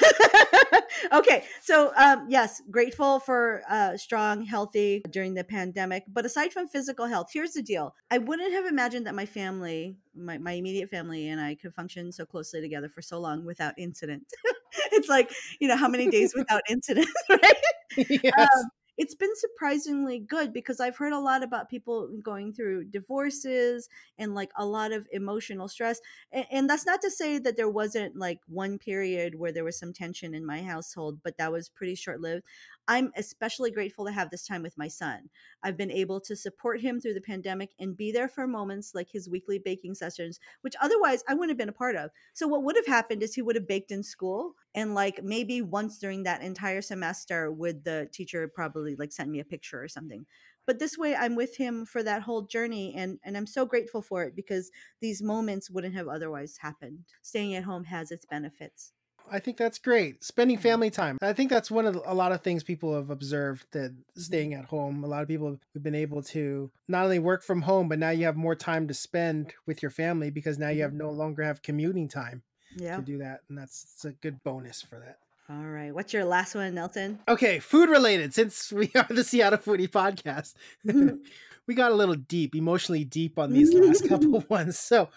[1.12, 6.04] okay, so um, yes, grateful for uh, strong, healthy during the pandemic.
[6.08, 9.96] But aside from physical health, here's the deal: I wouldn't have imagined that my family,
[10.14, 13.74] my my immediate family, and I could function so closely together for so long without
[13.78, 14.24] incident.
[14.92, 17.56] it's like you know how many days without incident, right?
[17.96, 18.32] yes.
[18.38, 23.88] Um, it's been surprisingly good because I've heard a lot about people going through divorces
[24.18, 26.00] and like a lot of emotional stress.
[26.32, 29.78] And, and, that's not to say that there wasn't like one period where there was
[29.78, 32.42] some tension in my household, but that was pretty short lived.
[32.88, 35.28] I'm especially grateful to have this time with my son.
[35.62, 39.10] I've been able to support him through the pandemic and be there for moments like
[39.10, 42.10] his weekly baking sessions, which otherwise I wouldn't have been a part of.
[42.32, 45.60] So, what would have happened is he would have baked in school, and like maybe
[45.60, 49.88] once during that entire semester, would the teacher probably like send me a picture or
[49.88, 50.24] something.
[50.66, 54.02] But this way, I'm with him for that whole journey, and, and I'm so grateful
[54.02, 54.70] for it because
[55.00, 57.04] these moments wouldn't have otherwise happened.
[57.22, 58.92] Staying at home has its benefits.
[59.30, 60.22] I think that's great.
[60.24, 60.62] Spending Mhm.
[60.62, 61.18] family time.
[61.22, 64.20] I think that's one of the, a lot of things people have observed that Mm-hmm.
[64.20, 65.04] staying at home.
[65.04, 68.10] A lot of people have been able to not only work from home, but now
[68.10, 71.42] you have more time to spend with your family because now you have no longer
[71.42, 72.42] have commuting time
[72.76, 72.96] Yeah.
[72.96, 75.18] to do that, and that's a good bonus for that.
[75.50, 75.94] All right.
[75.94, 77.20] What's your last one, Nelson?
[77.26, 78.34] Okay, food related.
[78.34, 80.54] Since we are the Seattle Foodie Podcast,
[81.66, 84.78] we got a little deep, emotionally deep on these last couple ones.
[84.78, 85.08] So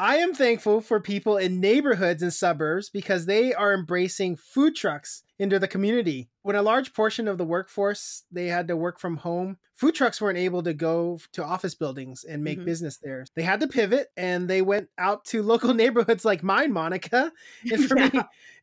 [0.00, 5.22] I am thankful for people in neighborhoods and suburbs because they are embracing food trucks
[5.38, 6.30] into the community.
[6.40, 10.18] When a large portion of the workforce they had to work from home, food trucks
[10.18, 12.64] weren't able to go to office buildings and make Mhm.
[12.64, 13.26] business there.
[13.36, 17.30] They had to pivot and they went out to local neighborhoods like mine, Monica.
[17.70, 18.10] And for me,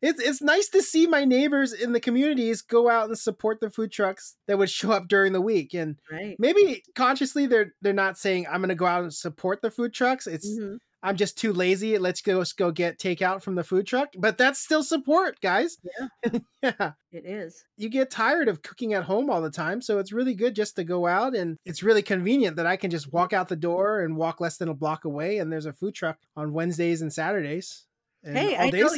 [0.02, 3.70] it's it's nice to see my neighbors in the communities go out and support the
[3.70, 5.72] food trucks that would show up during the week.
[5.72, 6.36] And Right.
[6.38, 9.94] maybe consciously they're they're not saying I'm going to go out and support the food
[9.94, 10.26] trucks.
[10.26, 10.78] It's Mhm.
[11.02, 11.96] I'm just too lazy.
[11.98, 14.08] Let's go let's go get takeout from the food truck.
[14.18, 15.78] But that's still support, guys.
[15.84, 16.38] Yeah.
[16.62, 16.92] yeah.
[17.12, 17.64] It is.
[17.76, 20.76] You get tired of cooking at home all the time, so it's really good just
[20.76, 24.00] to go out and it's really convenient that I can just walk out the door
[24.00, 27.12] and walk less than a block away and there's a food truck on Wednesdays and
[27.12, 27.84] Saturdays.
[28.24, 28.90] And Hey, I know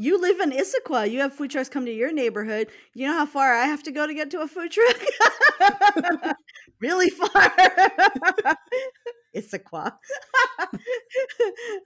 [0.00, 1.10] you live in Issaquah.
[1.10, 2.68] You have food trucks come to your neighborhood.
[2.94, 4.96] You know how far I have to go to get to a food truck?
[6.80, 7.28] really far.
[9.36, 9.92] Issaquah.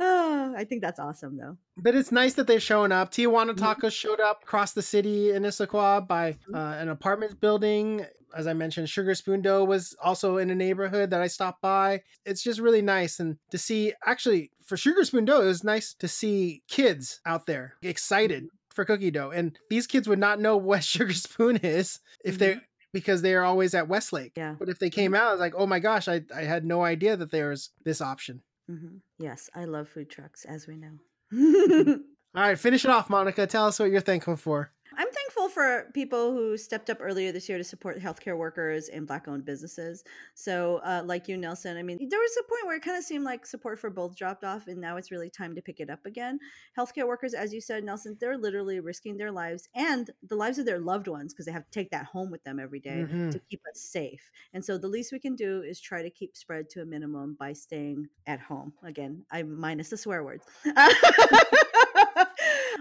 [0.01, 1.57] oh, I think that's awesome, though.
[1.77, 3.12] But it's nice that they're showing up.
[3.12, 3.55] Tijuana.
[3.55, 6.55] Tacos showed up across the city in Issaquah by Mhm.
[6.55, 8.07] uh, an apartment building.
[8.35, 12.03] As I mentioned, Sugar Spoon Dough was also in a neighborhood that I stopped by.
[12.25, 13.21] It's just really nice.
[13.21, 17.47] And to see, actually, for Sugar Spoon Dough, it was nice to see kids out
[17.47, 18.75] there excited mm-hmm.
[18.75, 19.31] for cookie dough.
[19.31, 22.61] And these kids would not know what Sugar Spoon is if they mm-hmm.
[22.92, 24.33] because they are always at Westlake.
[24.37, 24.55] Yeah.
[24.59, 25.23] But if they came mm-hmm.
[25.23, 27.71] out, I was like, oh my gosh, I, I had no idea that there was
[27.85, 28.42] this option.
[28.68, 30.99] hmm Yes, I love food trucks, as we know.
[32.35, 33.47] All right, finish it off, Monica.
[33.47, 34.73] Tell us what you're thankful for.
[34.96, 39.07] I'm thankful for people who stepped up earlier this year to support healthcare workers and
[39.07, 40.05] Black owned businesses.
[40.35, 43.05] So, uh, like you, Nelson, I mean, there was a point where it kind of
[43.05, 45.90] seemed like support for both dropped off, and now it's really time to pick it
[45.90, 46.38] up again.
[46.78, 50.66] Healthcare workers, as you said, Nelson, they're literally risking their lives and the lives of
[50.66, 53.31] their loved ones because they have to take that home with them every day Mhm.
[53.31, 54.31] to keep us safe.
[54.52, 57.35] And so, the least we can do is try to keep spread to a minimum
[57.38, 58.72] by staying at home.
[58.83, 60.44] Again, I minus the swear words.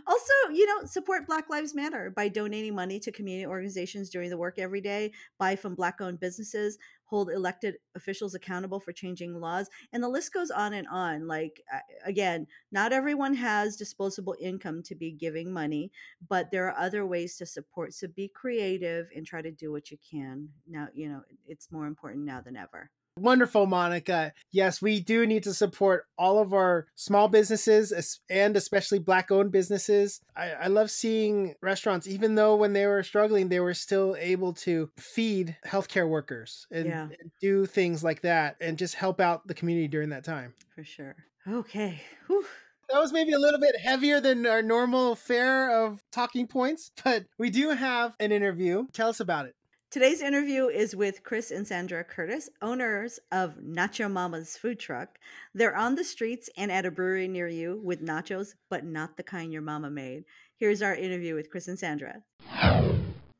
[0.07, 4.37] also, you know, support Black Lives Matter by donating money to community organizations doing the
[4.37, 9.69] work every day, buy from Black owned businesses, hold elected officials accountable for changing laws.
[9.91, 11.27] And the list goes on and on.
[11.27, 11.61] Like,
[12.05, 15.91] again, not everyone has disposable income to be giving money,
[16.29, 17.93] but there are other ways to support.
[17.93, 20.49] So be creative and try to do what you can.
[20.67, 22.89] Now, you know, it's more important now than ever.
[23.17, 24.33] Wonderful, Monica.
[24.51, 29.51] Yes, we do need to support all of our small businesses and especially Black owned
[29.51, 30.21] businesses.
[30.35, 34.53] I, I, love seeing restaurants, even though when they were struggling, they were still able
[34.53, 37.03] to feed healthcare workers and, yeah.
[37.03, 40.53] and do things like that and just help out the community during that time.
[40.73, 41.15] For sure.
[41.47, 42.01] Okay.
[42.27, 42.45] Whew
[42.91, 47.25] that was maybe a little bit heavier than our normal fare of talking points, but
[47.37, 48.85] we do have an interview.
[48.91, 49.55] Tell us about it.
[49.91, 55.19] Today's interview is with Chris and Sandra Curtis, owners of Nacho Mama's food truck.
[55.53, 59.23] They're on the streets and at a brewery near you with nachos, but not the
[59.23, 60.23] kind your mama made.
[60.55, 62.23] Here's our interview with Chris and Sandra.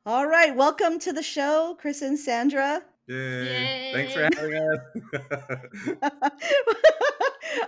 [0.05, 2.83] All right, welcome to the show, Chris and Sandra.
[3.07, 3.45] Yay.
[3.45, 3.91] Yay.
[3.93, 4.55] Thanks for having
[6.01, 6.11] us.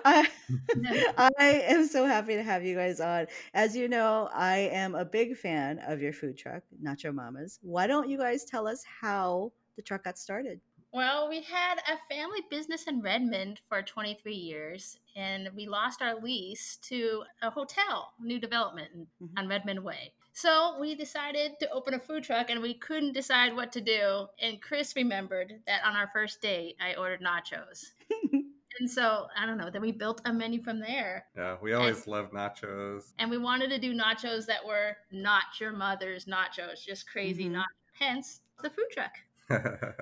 [0.06, 0.28] I,
[1.40, 3.28] I am so happy to have you guys on.
[3.54, 7.60] As you know, I am a big fan of your food truck, Nacho Mamas.
[7.62, 10.60] Why don't you guys tell us how the truck got started?
[10.94, 16.22] Well, we had a family business in Redmond for 23 years, and we lost our
[16.22, 19.26] lease to a hotel, new development mm-hmm.
[19.36, 20.14] on Redmond Way.
[20.34, 24.28] So we decided to open a food truck, and we couldn't decide what to do.
[24.40, 27.86] And Chris remembered that on our first date, I ordered nachos.
[28.80, 29.70] And so I don't know.
[29.70, 31.26] Then we built a menu from there.
[31.36, 33.14] Yeah, we always and, loved nachos.
[33.20, 37.56] And we wanted to do nachos that were not your mother's nachos, just crazy mm-hmm.
[37.56, 37.66] nachos.
[38.00, 39.14] Hence the food truck.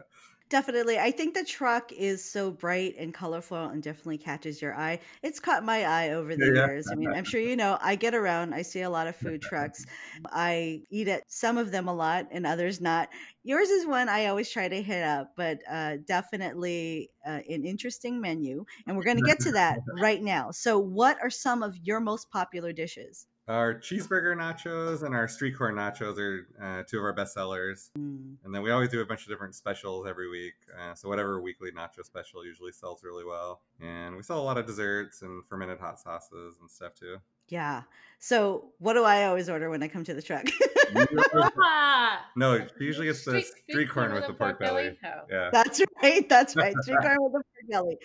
[0.51, 0.99] Definitely.
[0.99, 4.99] I think the truck is so bright and colorful and definitely catches your eye.
[5.23, 6.67] It's caught my eye over the yeah.
[6.67, 6.89] years.
[6.91, 9.41] I mean, I'm sure you know, I get around, I see a lot of food
[9.41, 9.85] trucks.
[10.29, 13.07] I eat at some of them a lot and others not.
[13.43, 18.19] Yours is one I always try to hit up, but uh, definitely uh, an interesting
[18.19, 18.65] menu.
[18.85, 20.51] And we're going to get to that right now.
[20.51, 23.25] So, what are some of your most popular dishes?
[23.51, 27.91] Our cheeseburger nachos and our street corn nachos are uh, two of our best sellers.
[27.99, 28.37] Mm.
[28.45, 30.53] And then we always do a bunch of different specials every week.
[30.79, 33.59] Uh, so whatever weekly nacho special usually sells really well.
[33.81, 37.17] And we sell a lot of desserts and fermented hot sauces and stuff too.
[37.49, 37.81] Yeah.
[38.19, 40.45] So what do I always order when I come to the truck?
[42.37, 44.97] no, usually it's the street, street corn with the pork, belly.
[45.01, 45.13] belly.
[45.13, 45.25] Oh.
[45.29, 45.49] Yeah.
[45.51, 46.29] That's right.
[46.29, 46.73] That's right.
[46.83, 47.97] Street corn with the pork belly.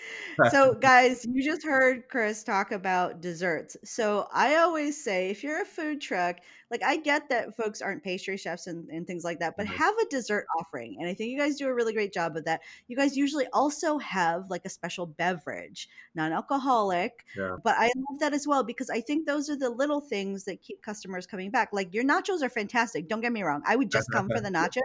[0.50, 3.76] So guys, you just heard Chris talk about desserts.
[3.84, 6.36] So I always say if you're a food truck,
[6.70, 9.76] like I get that folks aren't pastry chefs and, and things like that, but mm-hmm.
[9.76, 10.96] have a dessert offering.
[10.98, 12.60] And I think you guys do a really great job of that.
[12.88, 17.24] You guys usually also have like a special beverage, non-alcoholic.
[17.36, 17.56] Yeah.
[17.62, 20.60] But I love that as well because I think those are the little things that
[20.60, 21.68] keep customers coming back.
[21.72, 23.08] Like your nachos are fantastic.
[23.08, 23.62] Don't get me wrong.
[23.66, 24.82] I would just come for the nachos.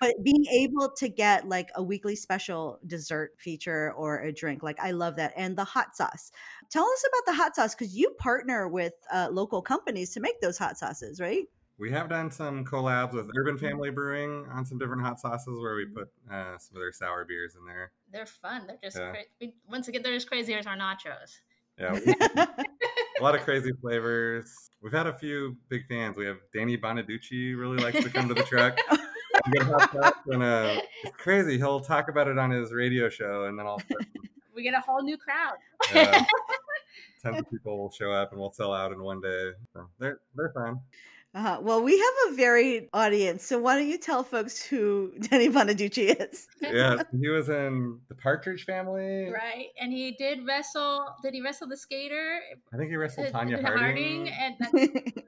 [0.00, 4.80] but being able to get like a weekly special dessert feature or a drink, like
[4.80, 5.32] I love that.
[5.36, 6.32] And the hot sauce.
[6.70, 10.40] Tell us about the hot sauce because you partner with uh, local companies to make
[10.40, 11.44] those hot sauces sauces, right?
[11.78, 15.74] We have done some collabs with Urban Family Brewing on some different hot sauces where
[15.74, 17.92] we put uh, some of their sour beers in there.
[18.10, 18.66] They're fun.
[18.66, 19.10] They're just yeah.
[19.10, 21.40] cra- once again they're as crazy as our nachos.
[21.78, 21.98] Yeah,
[23.20, 24.70] a lot of crazy flavors.
[24.80, 26.16] We've had a few big fans.
[26.16, 28.78] We have Danny Bonaduce really likes to come to the truck.
[29.46, 31.56] and uh, it's crazy.
[31.56, 33.80] He'll talk about it on his radio show, and then all
[34.54, 35.56] we get a whole new crowd.
[35.94, 36.24] Yeah
[37.26, 39.50] tons of people will show up and we'll sell out in one day.
[39.72, 40.80] So they're they're fun.
[41.34, 41.58] Uh-huh.
[41.60, 45.98] Well, we have a varied audience, so why don't you tell folks who Danny Bonaduce
[45.98, 46.48] is?
[46.62, 49.66] yeah, he was in the Partridge Family, right?
[49.78, 51.06] And he did wrestle.
[51.22, 52.40] Did he wrestle the skater?
[52.72, 54.28] I think he wrestled Tonya Harding.
[54.28, 54.56] Harding, and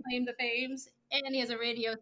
[0.07, 1.94] claim the fames and he has a radio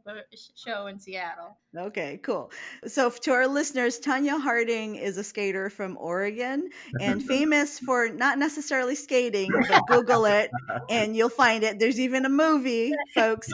[0.57, 1.59] show in Seattle.
[1.77, 2.51] Okay, cool.
[2.87, 8.39] So to our listeners, Tonya Harding is a skater from Oregon and famous for not
[8.39, 10.51] necessarily skating, but Google it
[10.91, 11.79] and you'll find it.
[11.79, 13.51] There's even a movie, folks.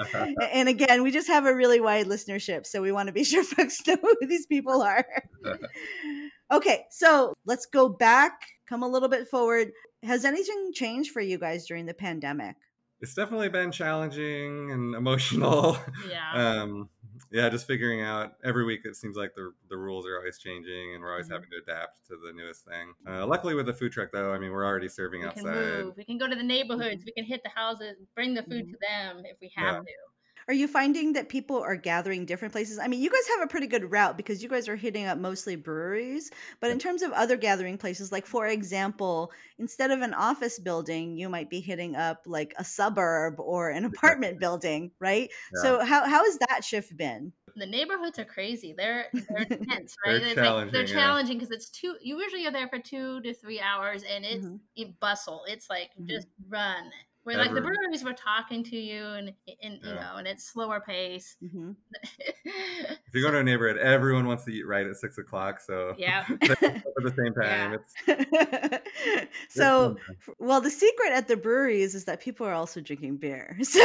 [0.52, 3.44] And again, we just have a really wide listenership, so we want to be sure
[3.44, 5.04] folks know who these people are.
[6.52, 8.32] okay, so let's go back,
[8.68, 9.72] come a little bit forward.
[10.02, 12.56] Has anything changed for you guys during the pandemic?
[13.02, 15.76] It's definitely been challenging and emotional.
[16.08, 16.32] Yeah.
[16.32, 16.88] um,
[17.30, 18.82] yeah, just figuring out every week.
[18.84, 21.34] It seems like the the rules are always changing, and we're always mm-hmm.
[21.34, 22.92] having to adapt to the newest thing.
[23.08, 25.42] Uh, luckily, with the food truck, though, I mean, we're already serving we outside.
[25.42, 25.94] Can move.
[25.96, 27.00] We can go to the neighborhoods.
[27.00, 27.06] Mm-hmm.
[27.06, 28.72] We can hit the houses, bring the food mm-hmm.
[28.72, 29.80] to them if we have yeah.
[29.80, 30.11] to.
[30.48, 32.78] Are you finding that people are gathering different places?
[32.78, 35.18] I mean, you guys have a pretty good route because you guys are hitting up
[35.18, 36.30] mostly breweries.
[36.60, 41.16] But in terms of other gathering places, like for example, instead of an office building,
[41.16, 45.30] you might be hitting up like a suburb or an apartment building, right?
[45.54, 45.62] Yeah.
[45.62, 47.32] So how how has that shift been?
[47.54, 48.74] The neighborhoods are crazy.
[48.76, 50.20] They're they're intense, right?
[50.20, 51.94] they're, challenging, like, they're challenging because it's two.
[52.00, 54.90] You usually are there for two to three hours, and it's mm-hmm.
[55.00, 55.42] bustle.
[55.46, 56.08] It's like mm-hmm.
[56.08, 56.90] just run
[57.24, 60.80] where like the breweries were talking to you and and you know and it's slower
[60.80, 61.72] pace mm-hmm.
[62.44, 65.60] if you go to a neighborhood, everyone wants to eat right at six o'clock.
[65.60, 66.24] So Yeah.
[66.40, 68.78] at the same time, Yeah.
[69.22, 69.96] it's so
[70.38, 73.80] well the secret at the breweries is that people are also drinking beer so,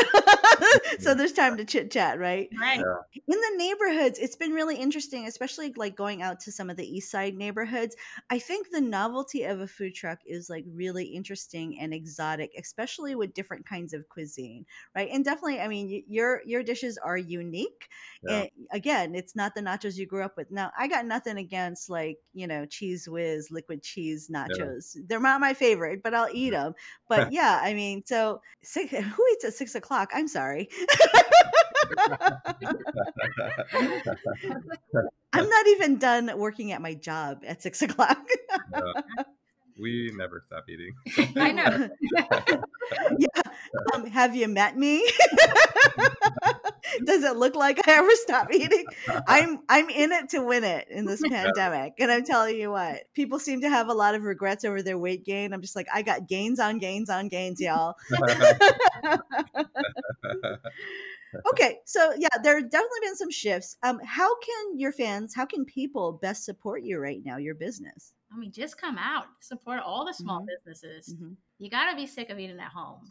[0.99, 2.79] so there's time to chit chat right Right.
[2.79, 3.21] Yeah.
[3.27, 6.85] in the neighborhoods it's been really interesting especially like going out to some of the
[6.87, 7.95] east side neighborhoods
[8.29, 13.15] i think the novelty of a food truck is like really interesting and exotic especially
[13.27, 14.65] with different kinds of cuisine
[14.95, 15.09] right?
[15.11, 17.89] And definitely i mean your your dishes are unique
[18.23, 18.41] Yeah.
[18.41, 20.49] and again it's not the nachos you grew up with.
[20.51, 24.95] Now i got nothing against like you know Cheez Whiz liquid cheese nachos.
[25.07, 26.73] They're not my favorite but i'll eat them.
[27.09, 30.11] But yeah i mean so six, who eats at six o'clock?
[30.13, 30.69] I'm sorry.
[35.33, 38.25] I'm not even done working at my job at six o'clock.
[38.73, 39.23] Yeah.
[39.79, 40.93] We never stop eating.
[41.35, 41.89] I know.
[43.19, 43.41] yeah.
[43.93, 45.07] Um, have you met me?
[47.05, 48.85] Does it look like I ever stop eating?
[49.27, 51.93] I'm I'm in it to win it in this pandemic.
[51.99, 54.97] And I'm telling you what, people seem to have a lot of regrets over their
[54.97, 55.53] weight gain.
[55.53, 57.95] I'm just like, I got gains on gains on gains, y'all.
[61.51, 63.77] okay, so yeah, there have definitely been some shifts.
[63.83, 68.13] Um, how can your fans, how can people best support you right now, your business?
[68.31, 70.47] I mean, just come out, support all the small Mhm.
[70.47, 71.15] businesses.
[71.15, 71.37] Mhm.
[71.59, 73.09] You gotta be sick of eating at home.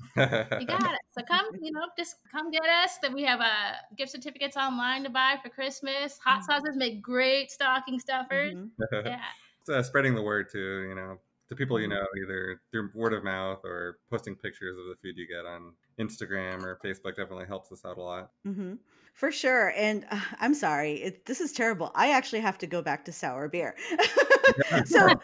[0.59, 1.01] You got it.
[1.11, 2.99] So come, you know, just come get us.
[3.03, 6.19] Then we have uh, gift certificates online to buy for Christmas.
[6.19, 6.45] Hot Mhm.
[6.45, 8.53] sauces make great stocking stuffers.
[8.53, 8.71] Mhm.
[9.05, 9.25] Yeah.
[9.69, 11.89] Uh, spreading the word too, you know, to people you Mhm.
[11.89, 15.75] know, either through word of mouth or posting pictures of the food you get on
[15.99, 18.31] Instagram or Facebook definitely helps us out a lot.
[19.17, 19.73] For sure.
[19.75, 21.91] And uh, I'm sorry, it, this is terrible.
[21.95, 23.75] I actually have to go back to sour beer.
[24.85, 25.19] so,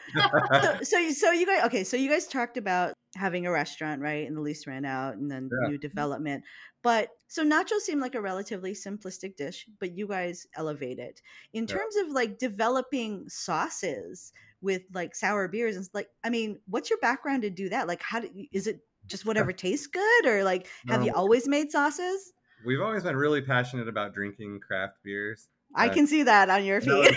[0.62, 4.01] so, so, you, so you guys, okay, so you guys talked about having a restaurant,
[4.01, 4.26] right?
[4.26, 5.68] And the lease ran out and then Yeah.
[5.68, 6.43] new development.
[6.82, 11.20] But so nachos seem like a relatively simplistic dish, but you guys elevate it.
[11.53, 11.74] In Yeah.
[11.74, 14.32] terms of like developing sauces
[14.62, 17.88] with like sour beers and like, I mean, what's your background to do that?
[17.88, 21.70] Like, how do is it just whatever tastes good or like, have you always made
[21.70, 22.32] sauces?
[22.65, 25.49] We've always been really passionate about drinking craft beers.
[25.75, 27.17] I Uh, can see that on your no, feed.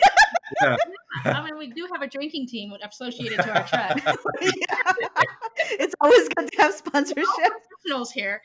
[0.61, 0.77] yeah,
[1.25, 4.17] I mean, we do have a drinking team associated to our truck.
[4.41, 4.93] Yeah.
[5.79, 7.25] It's always good to have sponsorship.
[7.25, 8.41] Professionals here.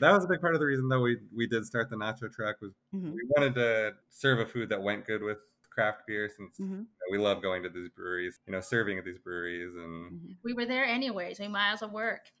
[0.00, 2.32] that was a big part of the reason though we we did start the nacho
[2.32, 5.38] truck was Mhm, we wanted to serve a food that went good with
[5.80, 8.98] craft beer since you mhm, know, we love going to these breweries, you know, serving
[8.98, 10.36] at these breweries and mhm.
[10.42, 11.38] We were there anyways.
[11.38, 12.20] We might as well work.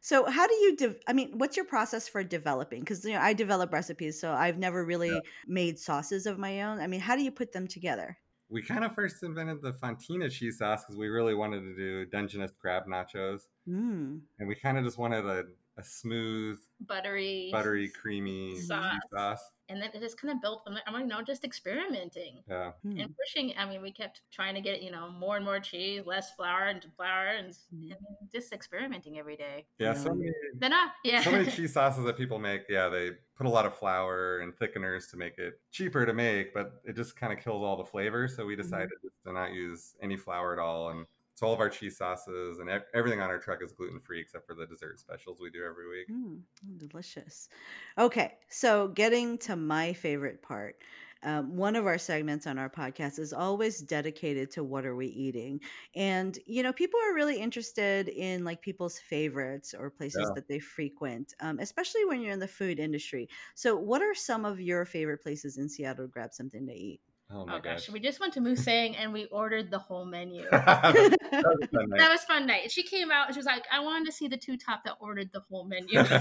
[0.00, 3.20] so how do you de- i mean what's your process for developing because you know
[3.20, 7.14] i develop recipes so i've never really made sauces of my own i mean how
[7.14, 8.16] do you put them together
[8.50, 12.04] we kind of first invented the Fontina cheese sauce because we really wanted to do
[12.06, 14.20] Dungeness crab nachos, mm.
[14.40, 15.44] and we kind of just wanted a,
[15.80, 17.48] a smooth, Buttery.
[17.52, 18.94] buttery, creamy Sauce.
[19.12, 19.50] sauce.
[19.68, 20.82] And then it just kind of built from there.
[20.86, 22.42] I'm like, no, just experimenting.
[22.48, 22.98] Yeah, Hmm.
[22.98, 23.54] and pushing.
[23.56, 26.64] I mean, we kept trying to get you know more and more cheese, less flour
[26.66, 27.92] and flour, and, Mm.
[27.92, 27.96] and
[28.32, 29.66] just experimenting every day.
[29.78, 29.94] yeah.
[29.94, 31.22] So many, Then I yeah.
[31.22, 32.62] so many cheese sauces that people make.
[32.68, 36.52] Yeah, they put a lot of flour and thickeners to make it cheaper to make,
[36.52, 38.26] but it just kind of kills all the flavor.
[38.28, 41.06] So we decided just to not use any flour at all, and
[41.40, 44.46] so all of our cheese sauces and everything on our truck is gluten free except
[44.46, 46.08] for the dessert specials we do every week.
[46.10, 47.48] Mm, mm, delicious.
[47.96, 50.82] Okay, so getting to my favorite part.
[51.22, 55.06] Um, one of our segments on our podcast is always dedicated to what are we
[55.08, 55.60] eating,
[55.94, 60.34] and you know people are really interested in like people's favorites or places Yeah.
[60.34, 63.28] that they frequent, um, especially when you're in the food industry.
[63.54, 67.02] So, what are some of your favorite places in Seattle to grab something to eat?
[67.32, 67.90] Oh my Oh gosh, gosh.
[67.90, 70.42] we just went to Musang and we ordered the whole menu.
[70.50, 71.98] that was fun night.
[71.98, 72.72] That was fun night.
[72.72, 74.96] She came out and she was like, "I wanted to see the two top that
[75.00, 76.02] ordered the whole menu."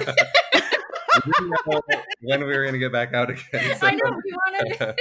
[1.25, 1.81] We didn't know
[2.21, 3.77] when we were going to get back out again.
[3.81, 4.95] I know we wanted.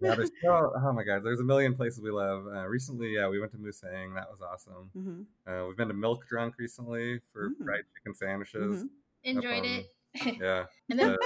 [0.00, 2.44] yeah, there's still, oh my god, there's a million places we love.
[2.46, 4.14] Uh, recently, yeah, we went to Musang.
[4.14, 4.90] That was awesome.
[4.94, 7.64] Mhm, Uh, we've been to Milk Drunk recently for Mm.
[7.64, 8.84] fried chicken sandwiches.
[8.84, 8.88] mhm.
[9.22, 9.86] Enjoyed um, it.
[10.14, 10.64] Yeah.
[10.90, 11.16] And then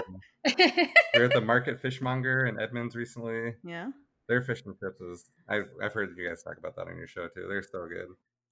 [1.14, 3.54] we're at the Market Fishmonger in Edmonds recently.
[3.64, 3.90] Yeah.
[4.28, 7.08] Their fish and chips is, I've, I've heard you guys talk about that on your
[7.08, 7.46] show too.
[7.48, 8.06] They're so good.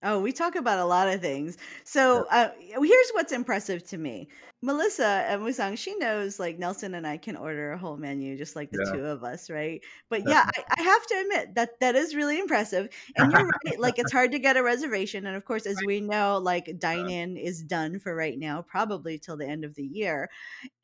[0.09, 1.59] Oh, we talk about a lot of things.
[1.85, 4.29] So uh, here's what's impressive to me.
[4.63, 8.55] Melissa at Musang, she knows like Nelson and I can order a whole menu just
[8.57, 8.93] like the Yeah.
[8.93, 9.83] two of us, right?
[10.09, 12.89] But yeah, I, I have to admit that that is really impressive.
[13.17, 15.27] And you're right, like it's hard to get a reservation.
[15.27, 19.19] And of course, as we know, like dine in is done for right now, probably
[19.19, 20.31] till the end of the year.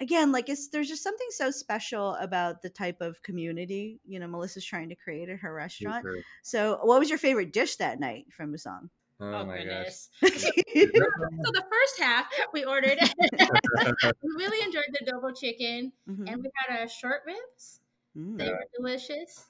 [0.01, 4.27] Again, like it's there's just something so special about the type of community you know
[4.27, 6.07] Melissa's trying to create at her restaurant.
[6.43, 8.91] So, what was your favorite dish that night from Musang?
[9.23, 10.11] Oh, Oh, my goodness.
[10.21, 10.31] gosh.
[10.43, 12.99] So the first half we ordered,
[14.23, 16.29] we really enjoyed the double chicken, Mhm.
[16.29, 17.81] and we had a short ribs.
[18.17, 18.39] Mm.
[18.39, 19.47] They were delicious.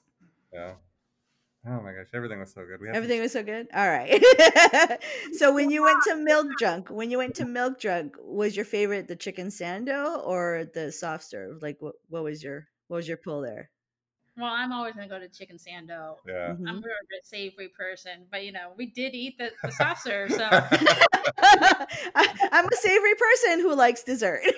[0.53, 0.73] Yeah.
[1.65, 2.79] Oh my gosh, everything was so good.
[2.81, 3.67] We had some Everything was so good.
[3.73, 4.21] All right.
[5.33, 8.65] so when you went to Milk Drunk, when you went to Milk Drunk, was your
[8.65, 11.61] favorite the chicken sando or the soft serve?
[11.61, 13.69] Like what what was your what was your pull there?
[14.35, 16.17] Well, I'm always gonna go to chicken sando.
[16.27, 16.53] Yeah.
[16.53, 16.67] Mhm.
[16.67, 20.01] I'm more of a savory person, but you know, we did eat the, the soft
[20.03, 24.41] serve, so I, I'm a savory person who likes dessert.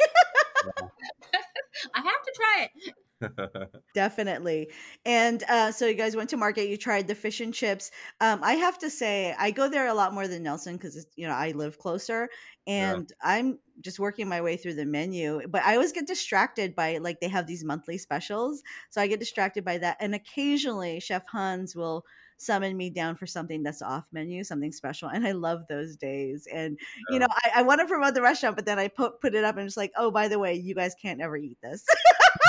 [1.93, 2.93] I have to try it.
[3.93, 4.71] Definitely.
[5.05, 6.67] And uh, so you guys went to market.
[6.67, 7.91] You tried the fish and chips.
[8.19, 11.25] Um, I have to say, I go there a lot more than Nelson because you
[11.25, 12.29] know I live closer,
[12.77, 12.99] Yeah.
[12.99, 15.47] and I'm just working my way through the menu.
[15.47, 19.21] But I always get distracted by like they have these monthly specials, so I get
[19.21, 19.95] distracted by that.
[20.01, 22.05] And occasionally, Chef Hans will
[22.37, 26.49] summon me down for something that's off menu, something special, and I love those days.
[26.53, 27.19] And you Yeah.
[27.19, 29.55] know, I, I want to promote the restaurant, but then I put put it up
[29.55, 31.85] and it's like, oh, by the way, you guys can't ever eat this.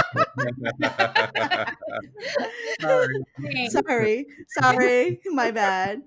[2.80, 3.24] Sorry.
[3.70, 6.02] Sorry sorry my bad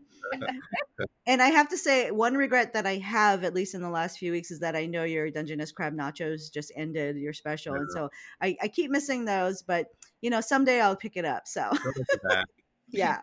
[1.26, 4.18] and i have to say one regret that i have at least in the last
[4.20, 7.88] few weeks is that i know your dungeness crab nachos just ended your special and
[7.92, 8.10] so
[8.42, 9.88] I, I keep missing those but
[10.22, 12.46] you know someday i'll pick it up so Go look at that.
[12.90, 13.22] yeah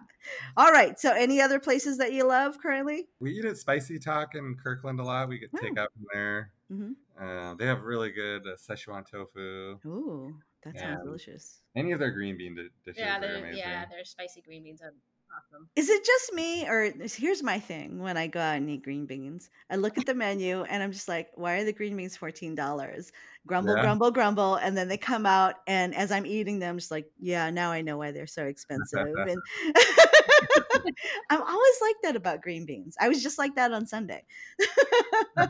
[0.57, 4.35] all right so any other places that you love currently We eat at Spicy Talk
[4.35, 5.29] in Kirkland a lot.
[5.29, 5.59] We get Oh.
[5.59, 6.53] take out from there.
[6.71, 9.79] hmm Uh, they have really good uh, Szechuan tofu.
[9.87, 13.59] Ooh, that sounds delicious Any of their green bean di- dishes Yeah, are they're, amazing.
[13.59, 14.93] yeah, their spicy green beans are
[15.37, 15.69] awesome.
[15.77, 19.07] Is it just me, or here's my thing when I go out and eat green
[19.07, 19.51] beans?
[19.71, 22.55] I look at the menu and I'm just like, why are the green beans fourteen
[22.55, 23.13] dollars?
[23.47, 23.83] Grumble, Yeah.
[23.83, 27.11] grumble, grumble, and then they come out, and as I'm eating them, I'm just like,
[27.21, 29.07] yeah, now I know why they're so expensive.
[29.29, 29.39] and
[31.31, 32.97] I'm always like that about green beans.
[33.01, 34.25] I was just like that on Sunday.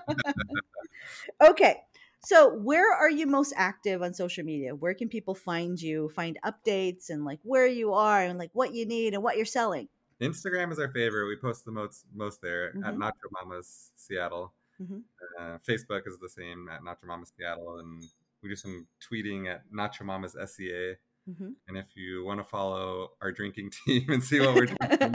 [1.50, 1.82] okay.
[2.26, 4.74] So, where are you most active on social media?
[4.74, 8.74] Where can people find you, find updates, and like where you are, and like what
[8.74, 9.86] you need and what you're selling?
[10.20, 11.28] Instagram is our favorite.
[11.28, 12.98] We post the most most there at Mhm.
[12.98, 14.52] Nacho Mamas Seattle.
[14.82, 15.04] Mhm.
[15.38, 18.02] Uh, Facebook is the same at Nacho Mamas Seattle, and
[18.42, 20.96] we do some tweeting at Nacho Mamas SEA.
[21.30, 21.54] Mhm.
[21.68, 24.66] And if you want to follow our drinking team and see what we're
[25.12, 25.14] doing,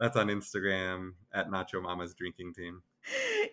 [0.00, 2.82] that's on Instagram at Nacho Mamas Drinking Team.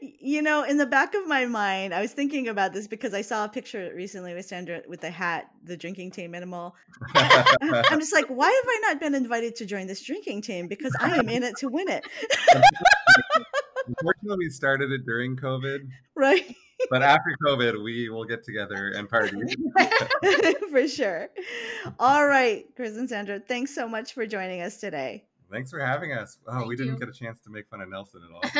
[0.02, 3.22] you know, in the back of my mind, I was thinking about this because I
[3.22, 6.76] saw a picture recently with Sandra with the hat, the drinking team animal.
[7.16, 10.68] I'm just like, why have I not been invited to join this drinking team?
[10.68, 12.06] Because I am in it to win it,
[13.88, 16.56] Unfortunately, we started it during COVID, right?
[16.90, 19.38] but after COVID, we will get together and party.
[20.72, 21.30] for sure.
[22.00, 25.26] All right, Chris and Sandra, thanks so much for joining us today.
[25.56, 26.38] Thanks for having us.
[26.46, 27.00] Oh, Thank we didn't you.
[27.00, 28.42] get a chance to make fun of Nelson at all.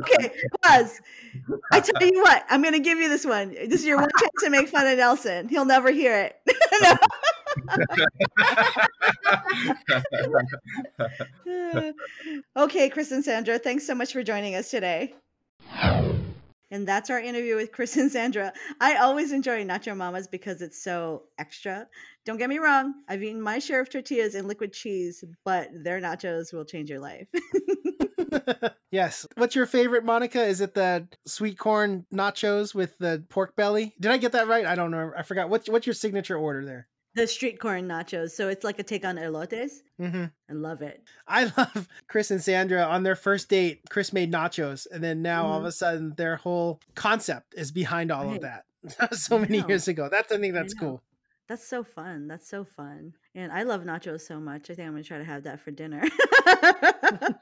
[0.00, 0.30] Okay,
[0.62, 1.00] Buzz,
[1.72, 3.50] I tell you what, I'm going to give you this one.
[3.50, 5.48] This is your one chance to make fun of Nelson.
[5.48, 6.36] He'll never hear it.
[12.56, 15.14] okay, Chris and Sandra, thanks so much for joining us today.
[16.70, 18.52] And that's our interview with Chris and Sandra.
[18.80, 21.86] I always enjoy Nacho Mamas because it's so extra.
[22.24, 26.00] Don't get me wrong, I've eaten my share of tortillas and liquid cheese, but their
[26.00, 27.26] nachos will change your life.
[28.90, 29.26] yes.
[29.36, 30.44] What's your favorite, Monica?
[30.44, 33.94] Is it the sweet corn nachos with the pork belly?
[33.98, 34.66] Did I get that right?
[34.66, 35.10] I don't know.
[35.16, 35.48] I forgot.
[35.48, 36.88] What's what's your signature order there?
[37.14, 38.30] The street corn nachos.
[38.30, 39.82] So it's like a take on elotes.
[40.00, 40.24] Mm-hmm.
[40.48, 41.02] I love it.
[41.26, 43.80] I love Chris and Sandra on their first date.
[43.90, 48.12] Chris made nachos, and then now all of a sudden their whole concept is behind
[48.12, 48.36] all Right.
[48.36, 48.64] of that.
[48.98, 50.08] That was so many years ago.
[50.10, 51.02] That's I think that's cool.
[51.48, 52.28] That's so fun.
[52.28, 53.14] That's so fun.
[53.34, 54.70] And I love nachos so much.
[54.70, 56.04] I think I'm going to try to have that for dinner.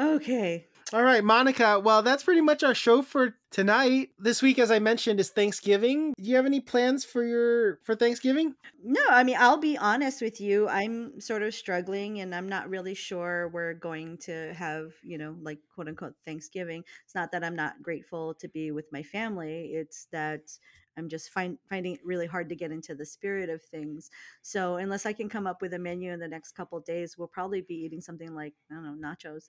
[0.00, 0.66] okay.
[0.90, 1.78] All right, Monica.
[1.78, 4.08] Well, that's pretty much our show for tonight.
[4.18, 6.14] This week, as I mentioned, is Thanksgiving.
[6.16, 8.54] Do you have any plans for your for Thanksgiving?
[8.82, 10.66] No, I mean, I'll be honest with you.
[10.66, 15.36] I'm sort of struggling and I'm not really sure we're going to have, you know,
[15.42, 16.84] like quote unquote Thanksgiving.
[17.04, 20.50] It's not that I'm not grateful to be with my family, it's that
[20.98, 24.10] I'm just find, finding it really hard to get into the spirit of things.
[24.42, 27.28] So, unless I can come up with a menu in the next couple days, we'll
[27.28, 29.48] probably be eating something like, I don't know, nachos.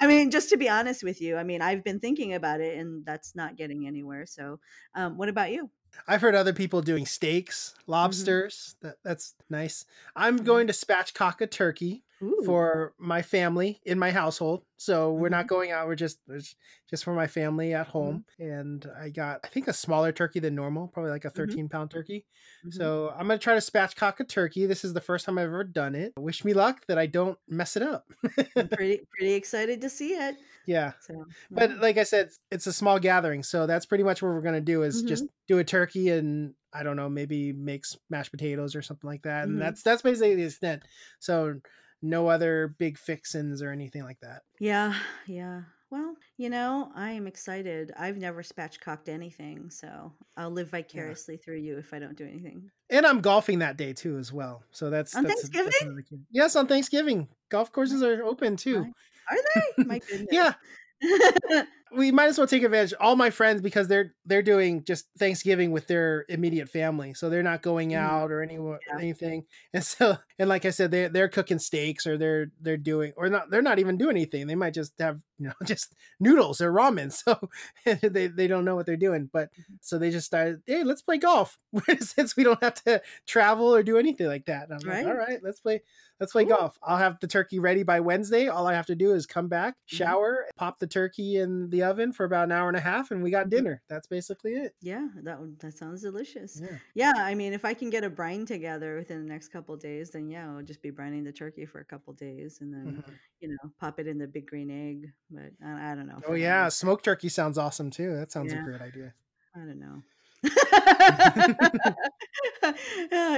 [0.00, 2.78] I mean, just to be honest with you, I mean, I've been thinking about it
[2.78, 4.26] and that's not getting anywhere.
[4.26, 4.60] So,
[4.94, 5.70] um, what about you?
[6.06, 8.76] I've heard other people doing steaks, lobsters.
[8.80, 9.84] That that's nice.
[10.14, 10.44] I'm Mhm.
[10.44, 12.04] going to spatchcock a turkey.
[12.22, 12.42] Ooh.
[12.44, 14.62] for my family in my household.
[14.76, 15.30] So we're Mhm.
[15.32, 15.48] not mm-hmm.
[15.48, 15.86] going out.
[15.86, 16.54] We're just it's
[16.88, 17.92] just for my family at mm-hmm.
[17.92, 18.24] home.
[18.38, 21.36] And I got I think a smaller turkey than normal, probably like a mm-hmm.
[21.36, 22.26] 13 pound turkey.
[22.66, 22.74] Mhm.
[22.74, 24.66] So I'm gonna try to spatchcock a turkey.
[24.66, 26.12] This is the first time I've ever done it.
[26.18, 28.10] Wish me luck that I don't mess it up.
[28.56, 30.36] I'm pretty pretty excited to see it.
[30.66, 30.92] yeah.
[31.00, 34.42] So, But like I said, it's a small gathering, so that's pretty much what we're
[34.42, 38.76] gonna do is just do a turkey and I don't know, maybe make mashed potatoes
[38.76, 39.44] or something like that.
[39.48, 40.82] And that's that's basically the extent.
[41.18, 41.60] So
[42.02, 44.42] no other big fixins or anything like that.
[44.58, 44.94] yeah,
[45.26, 45.62] yeah.
[45.90, 47.90] Well, you know, I am excited.
[47.98, 52.70] I've never spatchcocked anything, so I'll live vicariously through you if I don't do anything.
[52.90, 54.62] And I'm golfing that day too, as well.
[54.70, 55.96] So that's On that's, Thanksgiving?
[55.96, 56.22] that's.
[56.30, 58.86] Yes, on Thanksgiving, golf courses are open too.
[59.30, 59.36] Are
[59.76, 59.82] they?
[59.84, 60.28] My goodness.
[60.30, 60.52] Yeah,
[61.96, 62.94] we might as well take advantage.
[63.00, 67.42] All my friends because they're they're doing just Thanksgiving with their immediate family, so they're
[67.42, 67.96] not going Mhm.
[67.98, 68.98] out or any Yeah.
[68.98, 69.46] anything.
[69.72, 73.28] And so, and like I said, they they're cooking steaks or they're they're doing or
[73.28, 73.50] not.
[73.50, 74.46] They're not even doing anything.
[74.46, 77.10] They might just have you know just noodles or ramen.
[77.24, 77.48] So
[77.84, 79.28] they they don't know what they're doing.
[79.32, 79.78] But Mhm.
[79.80, 80.62] so they just started.
[80.66, 81.58] Hey, let's play golf
[82.00, 84.68] since we don't have to travel or do anything like that.
[84.68, 85.28] And I'm like, all Right.
[85.28, 85.82] right, let's play.
[86.18, 86.56] Let's play Cool.
[86.56, 86.78] golf.
[86.82, 88.48] I'll have the turkey ready by Wednesday.
[88.48, 89.96] All I have to do is come back, Mhm.
[89.96, 93.22] shower, pop the turkey in the oven for about an hour and a half, and
[93.22, 93.82] we got dinner.
[93.88, 94.74] That's basically it.
[94.80, 96.60] yeah, that would that sounds delicious.
[96.62, 96.76] Yeah.
[96.94, 100.10] Yeah, I mean, if I can get a brine together within the next couple days,
[100.10, 103.12] then yeah, I'll just be brining the turkey for a couple days, and then Mhm.
[103.40, 105.12] you know pop it in the big green egg.
[105.30, 106.20] But I, I don't know.
[106.26, 108.14] Oh yeah, smoked turkey sounds awesome too.
[108.16, 108.60] That sounds Yeah.
[108.62, 109.14] a great idea.
[109.54, 110.02] I don't know.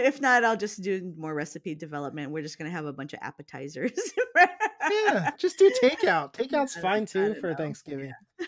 [0.05, 2.31] If not, I'll just do more recipe development.
[2.31, 3.93] We're just gonna have a bunch of appetizers.
[4.91, 6.33] Yeah, just do takeout.
[6.35, 7.57] Takeout's fine too for know.
[7.57, 8.13] Thanksgiving.
[8.41, 8.47] All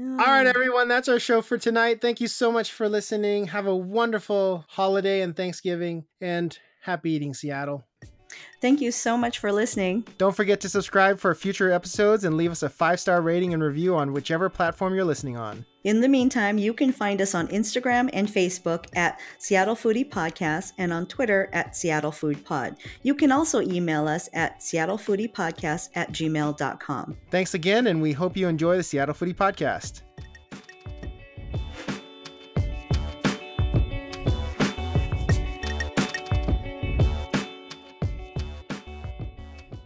[0.00, 2.00] All right, um, everyone, that's our show for tonight.
[2.00, 3.46] Thank you so much for listening.
[3.48, 7.84] Have a wonderful holiday and Thanksgiving, and happy eating, Seattle.
[8.60, 10.06] Thank you so much for listening.
[10.18, 13.62] Don't forget to subscribe for future episodes and leave us a five star rating and
[13.62, 15.64] review on whichever platform you're listening on.
[15.86, 20.72] In the meantime, you can find us on Instagram and Facebook at Seattle Foodie Podcast
[20.78, 22.76] and on Twitter at Seattle Food Pod.
[23.04, 27.16] You can also email us at seattlefoodiepodcast at gmail.com.
[27.30, 30.02] Thanks again, and we hope you enjoy the Seattle Foodie Podcast.